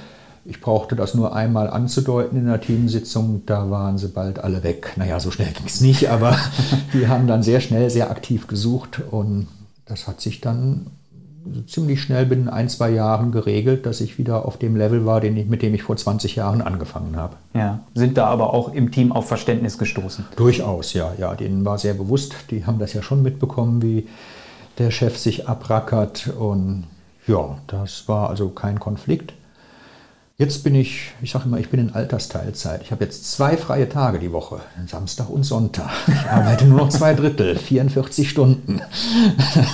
Ich 0.45 0.59
brauchte 0.59 0.95
das 0.95 1.13
nur 1.13 1.35
einmal 1.35 1.69
anzudeuten 1.69 2.37
in 2.37 2.47
der 2.47 2.59
Teamsitzung, 2.59 3.43
da 3.45 3.69
waren 3.71 3.97
sie 3.97 4.09
bald 4.09 4.39
alle 4.39 4.63
weg. 4.63 4.93
Naja, 4.97 5.19
so 5.19 5.31
schnell 5.31 5.51
ging 5.53 5.65
es 5.65 5.79
nicht, 5.79 6.09
aber 6.09 6.37
die 6.93 7.07
haben 7.07 7.27
dann 7.27 7.43
sehr 7.43 7.61
schnell, 7.61 7.89
sehr 7.89 8.11
aktiv 8.11 8.47
gesucht 8.47 9.01
und 9.09 9.47
das 9.85 10.07
hat 10.07 10.19
sich 10.21 10.41
dann 10.41 10.87
ziemlich 11.67 12.01
schnell 12.01 12.25
binnen 12.25 12.49
ein, 12.49 12.69
zwei 12.69 12.89
Jahren 12.89 13.31
geregelt, 13.31 13.85
dass 13.85 14.01
ich 14.01 14.17
wieder 14.17 14.45
auf 14.45 14.57
dem 14.57 14.75
Level 14.75 15.05
war, 15.05 15.21
den 15.21 15.35
ich, 15.35 15.47
mit 15.47 15.61
dem 15.61 15.73
ich 15.73 15.83
vor 15.83 15.97
20 15.97 16.35
Jahren 16.35 16.61
angefangen 16.61 17.15
habe. 17.15 17.35
Ja, 17.53 17.79
sind 17.93 18.17
da 18.17 18.27
aber 18.27 18.53
auch 18.53 18.73
im 18.73 18.91
Team 18.91 19.11
auf 19.11 19.27
Verständnis 19.27 19.77
gestoßen? 19.77 20.25
Durchaus, 20.35 20.93
ja. 20.93 21.13
ja. 21.17 21.35
Denen 21.35 21.65
war 21.65 21.77
sehr 21.77 21.93
bewusst, 21.93 22.35
die 22.49 22.65
haben 22.65 22.79
das 22.79 22.93
ja 22.93 23.01
schon 23.01 23.23
mitbekommen, 23.23 23.81
wie 23.81 24.07
der 24.77 24.91
Chef 24.91 25.17
sich 25.17 25.47
abrackert 25.47 26.27
und 26.27 26.85
ja, 27.27 27.57
das 27.67 28.07
war 28.07 28.29
also 28.29 28.49
kein 28.49 28.79
Konflikt. 28.79 29.33
Jetzt 30.35 30.63
bin 30.63 30.73
ich, 30.73 31.11
ich 31.21 31.29
sage 31.29 31.45
immer, 31.45 31.59
ich 31.59 31.69
bin 31.69 31.79
in 31.79 31.93
Altersteilzeit. 31.93 32.81
Ich 32.81 32.91
habe 32.91 33.03
jetzt 33.03 33.31
zwei 33.31 33.55
freie 33.55 33.87
Tage 33.87 34.17
die 34.17 34.31
Woche, 34.31 34.61
Samstag 34.87 35.29
und 35.29 35.43
Sonntag. 35.43 35.91
Ich 36.07 36.27
arbeite 36.27 36.65
nur 36.65 36.79
noch 36.79 36.89
zwei 36.89 37.13
Drittel, 37.13 37.55
44 37.57 38.27
Stunden. 38.27 38.81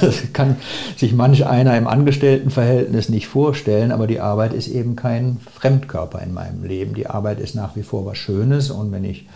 Das 0.02 0.18
kann 0.34 0.58
sich 0.98 1.14
manch 1.14 1.46
einer 1.46 1.78
im 1.78 1.88
Angestelltenverhältnis 1.88 3.08
nicht 3.08 3.28
vorstellen, 3.28 3.94
aber 3.94 4.06
die 4.06 4.20
Arbeit 4.20 4.54
ist 4.54 4.68
eben 4.68 4.98
kein 4.98 5.40
Fremdkörper 5.56 6.22
in 6.22 6.34
meinem 6.34 6.66
Leben. 6.66 6.94
Die 6.94 7.08
Arbeit 7.08 7.40
ist 7.40 7.56
nach 7.56 7.78
wie 7.78 7.84
vor 7.84 8.06
was 8.06 8.18
Schönes 8.18 8.70
und 8.70 8.92
wenn 8.92 9.06
ich 9.06 9.30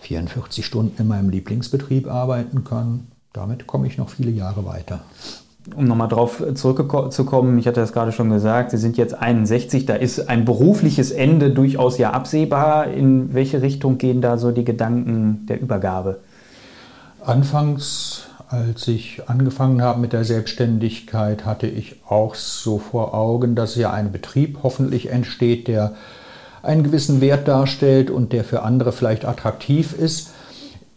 44 0.00 0.66
Stunden 0.66 1.02
in 1.02 1.06
meinem 1.06 1.30
Lieblingsbetrieb 1.30 2.08
arbeiten 2.08 2.64
kann, 2.64 3.06
damit 3.32 3.68
komme 3.68 3.86
ich 3.86 3.96
noch 3.96 4.10
viele 4.10 4.32
Jahre 4.32 4.64
weiter 4.64 5.04
um 5.76 5.84
nochmal 5.86 6.08
drauf 6.08 6.42
zurückzukommen, 6.54 7.58
ich 7.58 7.66
hatte 7.66 7.80
das 7.80 7.92
gerade 7.92 8.12
schon 8.12 8.30
gesagt, 8.30 8.70
Sie 8.70 8.76
sind 8.76 8.96
jetzt 8.96 9.14
61, 9.14 9.86
da 9.86 9.94
ist 9.94 10.28
ein 10.28 10.44
berufliches 10.44 11.10
Ende 11.10 11.50
durchaus 11.50 11.98
ja 11.98 12.10
absehbar. 12.10 12.88
In 12.88 13.34
welche 13.34 13.62
Richtung 13.62 13.98
gehen 13.98 14.20
da 14.20 14.38
so 14.38 14.50
die 14.50 14.64
Gedanken 14.64 15.46
der 15.48 15.60
Übergabe? 15.60 16.20
Anfangs, 17.24 18.28
als 18.48 18.88
ich 18.88 19.22
angefangen 19.26 19.82
habe 19.82 20.00
mit 20.00 20.12
der 20.12 20.24
Selbstständigkeit, 20.24 21.44
hatte 21.44 21.66
ich 21.66 21.96
auch 22.08 22.34
so 22.34 22.78
vor 22.78 23.14
Augen, 23.14 23.54
dass 23.54 23.76
ja 23.76 23.92
ein 23.92 24.12
Betrieb 24.12 24.58
hoffentlich 24.62 25.10
entsteht, 25.10 25.68
der 25.68 25.94
einen 26.62 26.82
gewissen 26.82 27.20
Wert 27.20 27.46
darstellt 27.46 28.10
und 28.10 28.32
der 28.32 28.44
für 28.44 28.62
andere 28.62 28.92
vielleicht 28.92 29.24
attraktiv 29.24 29.92
ist. 29.92 30.32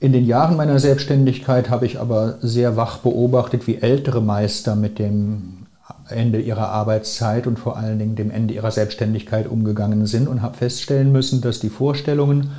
In 0.01 0.13
den 0.13 0.25
Jahren 0.25 0.57
meiner 0.57 0.79
Selbstständigkeit 0.79 1.69
habe 1.69 1.85
ich 1.85 1.99
aber 1.99 2.39
sehr 2.41 2.75
wach 2.75 2.97
beobachtet, 2.97 3.67
wie 3.67 3.77
ältere 3.77 4.19
Meister 4.19 4.75
mit 4.75 4.97
dem 4.97 5.67
Ende 6.09 6.41
ihrer 6.41 6.69
Arbeitszeit 6.69 7.45
und 7.45 7.59
vor 7.59 7.77
allen 7.77 7.99
Dingen 7.99 8.15
dem 8.15 8.31
Ende 8.31 8.55
ihrer 8.55 8.71
Selbstständigkeit 8.71 9.47
umgegangen 9.47 10.07
sind 10.07 10.27
und 10.27 10.41
habe 10.41 10.57
feststellen 10.57 11.11
müssen, 11.11 11.41
dass 11.41 11.59
die 11.59 11.69
Vorstellungen 11.69 12.49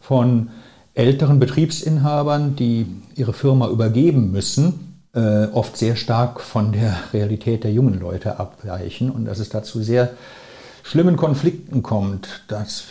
von 0.00 0.48
älteren 0.94 1.38
Betriebsinhabern, 1.38 2.56
die 2.56 2.86
ihre 3.14 3.32
Firma 3.32 3.68
übergeben 3.68 4.32
müssen, 4.32 4.96
äh, 5.14 5.44
oft 5.52 5.76
sehr 5.76 5.94
stark 5.94 6.40
von 6.40 6.72
der 6.72 6.96
Realität 7.12 7.62
der 7.62 7.70
jungen 7.70 8.00
Leute 8.00 8.40
abweichen 8.40 9.08
und 9.12 9.24
dass 9.24 9.38
es 9.38 9.50
dazu 9.50 9.84
sehr 9.84 10.10
schlimmen 10.88 11.16
Konflikten 11.16 11.82
kommt. 11.82 12.44
Das 12.48 12.82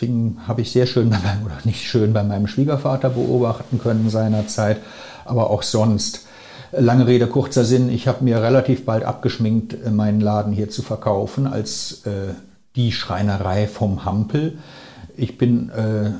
habe 0.46 0.60
ich 0.60 0.70
sehr 0.70 0.86
schön, 0.86 1.10
bei 1.10 1.18
meinem, 1.18 1.44
oder 1.44 1.58
nicht 1.64 1.82
schön, 1.82 2.12
bei 2.12 2.22
meinem 2.22 2.46
Schwiegervater 2.46 3.10
beobachten 3.10 3.80
können 3.80 4.08
seinerzeit, 4.08 4.78
aber 5.24 5.50
auch 5.50 5.64
sonst. 5.64 6.26
Lange 6.70 7.08
Rede, 7.08 7.26
kurzer 7.26 7.64
Sinn, 7.64 7.90
ich 7.90 8.06
habe 8.06 8.22
mir 8.22 8.40
relativ 8.40 8.84
bald 8.84 9.02
abgeschminkt, 9.02 9.74
äh, 9.84 9.90
meinen 9.90 10.20
Laden 10.20 10.52
hier 10.52 10.70
zu 10.70 10.82
verkaufen 10.82 11.48
als 11.48 12.02
äh, 12.04 12.34
die 12.76 12.92
Schreinerei 12.92 13.66
vom 13.66 14.04
Hampel. 14.04 14.58
Ich 15.16 15.36
bin 15.36 15.70
äh, 15.70 16.10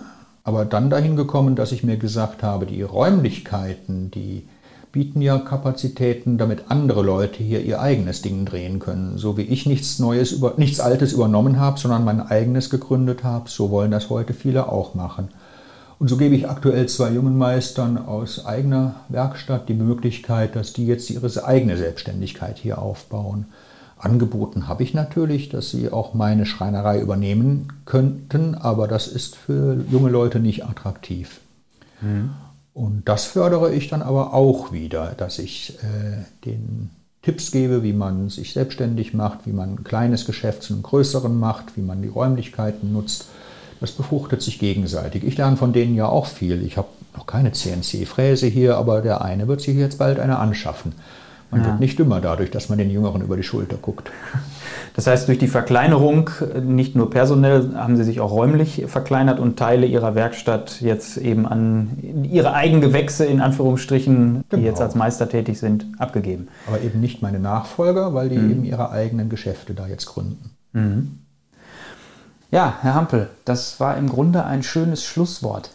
aber 0.43 0.65
dann 0.65 0.91
dahin 0.91 1.15
gekommen, 1.15 1.55
dass 1.55 1.71
ich 1.71 1.85
mir 1.85 1.97
gesagt 1.97 2.43
habe, 2.43 2.67
die 2.67 2.83
Räumlichkeiten, 2.83 4.11
die 4.11 4.49
bieten 4.99 5.23
ja 5.23 5.39
Kapazitäten, 5.39 6.39
damit 6.39 6.73
andere 6.73 7.05
Leute 7.05 7.41
hier 7.41 7.61
ihr 7.63 7.81
eigenes 7.81 8.21
Ding 8.21 8.45
drehen 8.45 8.81
können. 8.81 9.17
So 9.17 9.37
wie 9.37 9.43
ich 9.43 9.65
nichts 9.65 10.01
Neues, 10.01 10.33
über, 10.33 10.55
nichts 10.57 10.81
Altes 10.81 11.13
übernommen 11.13 11.61
habe, 11.61 11.79
sondern 11.79 12.05
mein 12.05 12.21
eigenes 12.21 12.69
gegründet 12.69 13.23
habe, 13.23 13.49
so 13.49 13.71
wollen 13.71 13.93
das 13.93 14.11
heute 14.11 14.35
viele 14.35 14.69
auch 14.69 14.97
machen. 14.97 15.29
Und 16.01 16.09
so 16.09 16.17
gebe 16.17 16.35
ich 16.35 16.49
aktuell 16.49 16.89
zwei 16.89 17.13
jungen 17.13 17.39
Meistern 17.39 17.97
aus 17.97 18.45
eigener 18.45 18.97
Werkstatt 19.09 19.69
die 19.69 19.75
Möglichkeit, 19.75 20.57
dass 20.57 20.73
die 20.73 20.89
jetzt 20.89 21.09
ihre 21.11 21.45
eigene 21.45 21.77
Selbstständigkeit 21.77 22.59
hier 22.59 22.83
aufbauen. 22.83 23.47
Angeboten 23.99 24.67
habe 24.67 24.83
ich 24.83 24.95
natürlich, 24.95 25.49
dass 25.49 25.71
sie 25.71 25.93
auch 25.93 26.13
meine 26.13 26.45
Schreinerei 26.45 26.99
übernehmen 27.01 27.69
könnten, 27.85 28.57
aber 28.57 28.89
das 28.89 29.07
ist 29.07 29.37
für 29.37 29.77
junge 29.93 30.11
Leute 30.11 30.41
nicht 30.41 30.65
attraktiv. 30.65 31.39
Mhm. 32.01 32.31
Und 32.79 33.09
das 33.09 33.25
fördere 33.25 33.75
ich 33.75 33.89
dann 33.89 34.03
aber 34.03 34.35
auch 34.35 34.71
wieder, 34.71 35.13
dass 35.17 35.41
ich 35.41 35.77
äh, 35.83 36.23
den 36.45 36.91
Tipps 37.23 37.51
gebe, 37.51 37.83
wie 37.83 37.93
man 37.93 38.29
sich 38.29 38.53
selbstständig 38.53 39.15
macht, 39.15 39.47
wie 39.47 39.53
man 39.53 39.71
ein 39.71 39.85
kleines 39.85 40.27
Geschäft 40.27 40.63
zu 40.63 40.75
einem 40.75 40.85
größeren 40.85 41.37
macht, 41.37 41.77
wie 41.77 41.81
man 41.81 42.03
die 42.03 42.09
Räumlichkeiten 42.09 42.93
nutzt. 42.93 43.25
Das 43.81 43.91
befruchtet 43.91 44.43
sich 44.43 44.61
gegenseitig. 44.61 45.25
Ich 45.25 45.37
lerne 45.37 45.57
von 45.57 45.73
denen 45.73 45.97
ja 45.97 46.07
auch 46.07 46.27
viel. 46.27 46.65
Ich 46.65 46.77
habe 46.77 46.87
noch 47.17 47.27
keine 47.27 47.51
CNC-Fräse 47.51 48.47
hier, 48.47 48.77
aber 48.77 49.03
der 49.03 49.23
eine 49.23 49.49
wird 49.49 49.61
sich 49.61 49.77
jetzt 49.77 49.99
bald 49.99 50.21
eine 50.21 50.39
anschaffen. 50.39 50.93
Man 51.51 51.63
ja. 51.63 51.69
wird 51.69 51.81
nicht 51.81 51.99
dümmer 51.99 52.21
dadurch, 52.21 52.51
dass 52.51 52.69
man 52.69 52.79
den 52.79 52.91
Jüngeren 52.91 53.23
über 53.23 53.37
die 53.37 53.43
Schulter 53.43 53.77
guckt. 53.77 54.11
Das 54.95 55.07
heißt, 55.07 55.29
durch 55.29 55.39
die 55.39 55.47
Verkleinerung, 55.47 56.29
nicht 56.61 56.97
nur 56.97 57.09
personell, 57.09 57.73
haben 57.77 57.97
Sie 57.97 58.03
sich 58.03 58.19
auch 58.19 58.33
räumlich 58.33 58.87
verkleinert 58.89 59.39
und 59.39 59.57
Teile 59.57 59.87
Ihrer 59.87 60.17
Werkstatt 60.17 60.81
jetzt 60.81 61.19
eben 61.19 61.47
an 61.47 62.27
Ihre 62.29 62.53
Eigengewächse, 62.53 63.25
in 63.25 63.41
Anführungsstrichen, 63.41 64.43
die 64.51 64.57
genau. 64.57 64.67
jetzt 64.67 64.81
als 64.81 64.97
Meister 64.97 65.29
tätig 65.29 65.61
sind, 65.61 65.87
abgegeben. 65.99 66.49
Aber 66.67 66.81
eben 66.81 66.99
nicht 66.99 67.23
meine 67.23 67.39
Nachfolger, 67.39 68.13
weil 68.13 68.29
die 68.29 68.39
mhm. 68.39 68.51
eben 68.51 68.65
ihre 68.65 68.91
eigenen 68.91 69.29
Geschäfte 69.29 69.73
da 69.73 69.87
jetzt 69.87 70.07
gründen. 70.07 70.51
Mhm. 70.73 71.19
Ja, 72.51 72.79
Herr 72.81 72.95
Hampel, 72.95 73.31
das 73.45 73.79
war 73.79 73.97
im 73.99 74.09
Grunde 74.09 74.45
ein 74.47 74.65
schönes 74.65 75.05
Schlusswort. 75.05 75.71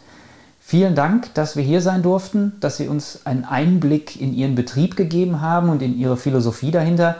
Vielen 0.66 0.94
Dank, 0.94 1.34
dass 1.34 1.56
wir 1.56 1.62
hier 1.62 1.82
sein 1.82 2.02
durften, 2.02 2.54
dass 2.60 2.78
Sie 2.78 2.88
uns 2.88 3.26
einen 3.26 3.44
Einblick 3.44 4.18
in 4.18 4.32
Ihren 4.32 4.54
Betrieb 4.54 4.96
gegeben 4.96 5.42
haben 5.42 5.68
und 5.68 5.82
in 5.82 5.94
Ihre 5.94 6.16
Philosophie 6.16 6.70
dahinter. 6.70 7.16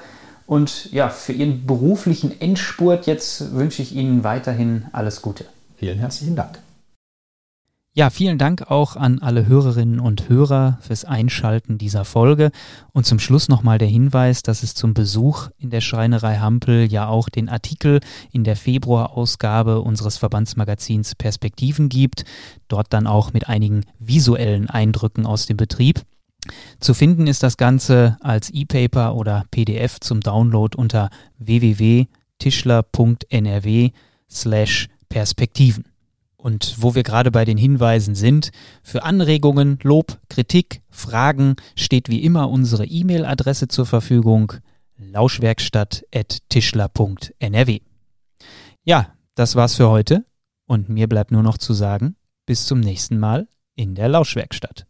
Und 0.47 0.91
ja, 0.93 1.11
für 1.11 1.35
Ihren 1.35 1.67
beruflichen 1.67 2.41
Endspurt 2.41 3.07
jetzt 3.07 3.55
wünsche 3.55 3.83
ich 3.83 3.95
Ihnen 3.95 4.25
weiterhin 4.25 4.87
alles 4.93 5.21
Gute. 5.21 5.45
Vielen 5.77 5.99
herzlichen 5.99 6.37
Dank. 6.37 6.59
Ja, 7.97 8.11
vielen 8.11 8.39
Dank 8.39 8.73
auch 8.73 8.97
an 8.97 9.21
alle 9.21 9.47
Hörerinnen 9.47 10.01
und 10.01 10.29
Hörer 10.29 10.79
fürs 10.81 11.05
Einschalten 11.05 11.79
dieser 11.79 12.05
Folge. 12.05 12.51
Und 12.93 13.07
zum 13.07 13.21
Schluss 13.21 13.49
nochmal 13.49 13.79
der 13.79 13.87
Hinweis, 13.87 14.43
dass 14.43 14.65
es 14.65 14.75
zum 14.75 14.95
Besuch 14.95 15.49
in 15.59 15.71
der 15.71 15.81
Schreinerei 15.81 16.39
Hampel 16.39 16.91
ja 16.91 17.07
auch 17.07 17.29
den 17.29 17.49
Artikel 17.49 18.01
in 18.33 18.43
der 18.43 18.57
Februarausgabe 18.57 19.81
unseres 19.81 20.17
Verbandsmagazins 20.17 21.15
Perspektiven 21.15 21.89
gibt. 21.89 22.25
Dort 22.67 22.93
dann 22.93 23.07
auch 23.07 23.33
mit 23.33 23.49
einigen 23.49 23.83
visuellen 24.01 24.69
Eindrücken 24.69 25.25
aus 25.25 25.47
dem 25.47 25.57
Betrieb. 25.57 26.03
Zu 26.81 26.95
finden 26.95 27.29
ist 27.29 27.45
das 27.45 27.57
Ganze 27.57 28.17
als 28.21 28.51
E-Paper 28.51 29.15
oder 29.15 29.45
PDF 29.53 30.01
zum 30.01 30.21
Download 30.21 30.77
unter 30.77 31.11
www.tischler.nrw 31.39 33.91
slash 34.29 34.89
Perspektiven. 35.09 35.94
Und 36.45 36.77
wo 36.77 36.95
wir 36.95 37.03
gerade 37.05 37.31
bei 37.31 37.47
den 37.47 37.57
Hinweisen 37.57 38.15
sind, 38.15 38.51
für 38.83 39.03
Anregungen, 39.03 39.79
Lob, 39.83 40.21
Kritik, 40.29 40.83
Fragen 40.91 41.57
steht 41.75 42.11
wie 42.11 42.23
immer 42.23 42.51
unsere 42.51 42.85
E-Mail-Adresse 42.85 43.69
zur 43.69 43.87
Verfügung 43.87 44.53
lauschwerkstatt.tischler.nrw. 44.99 47.81
Ja, 48.83 49.15
das 49.35 49.57
war's 49.57 49.77
für 49.77 49.89
heute 49.89 50.27
und 50.67 50.91
mir 50.91 51.09
bleibt 51.09 51.31
nur 51.31 51.43
noch 51.43 51.57
zu 51.57 51.73
sagen, 51.73 52.17
bis 52.45 52.67
zum 52.67 52.81
nächsten 52.81 53.19
Mal 53.19 53.49
in 53.75 53.95
der 53.95 54.11
Lauschwerkstatt. 54.11 54.87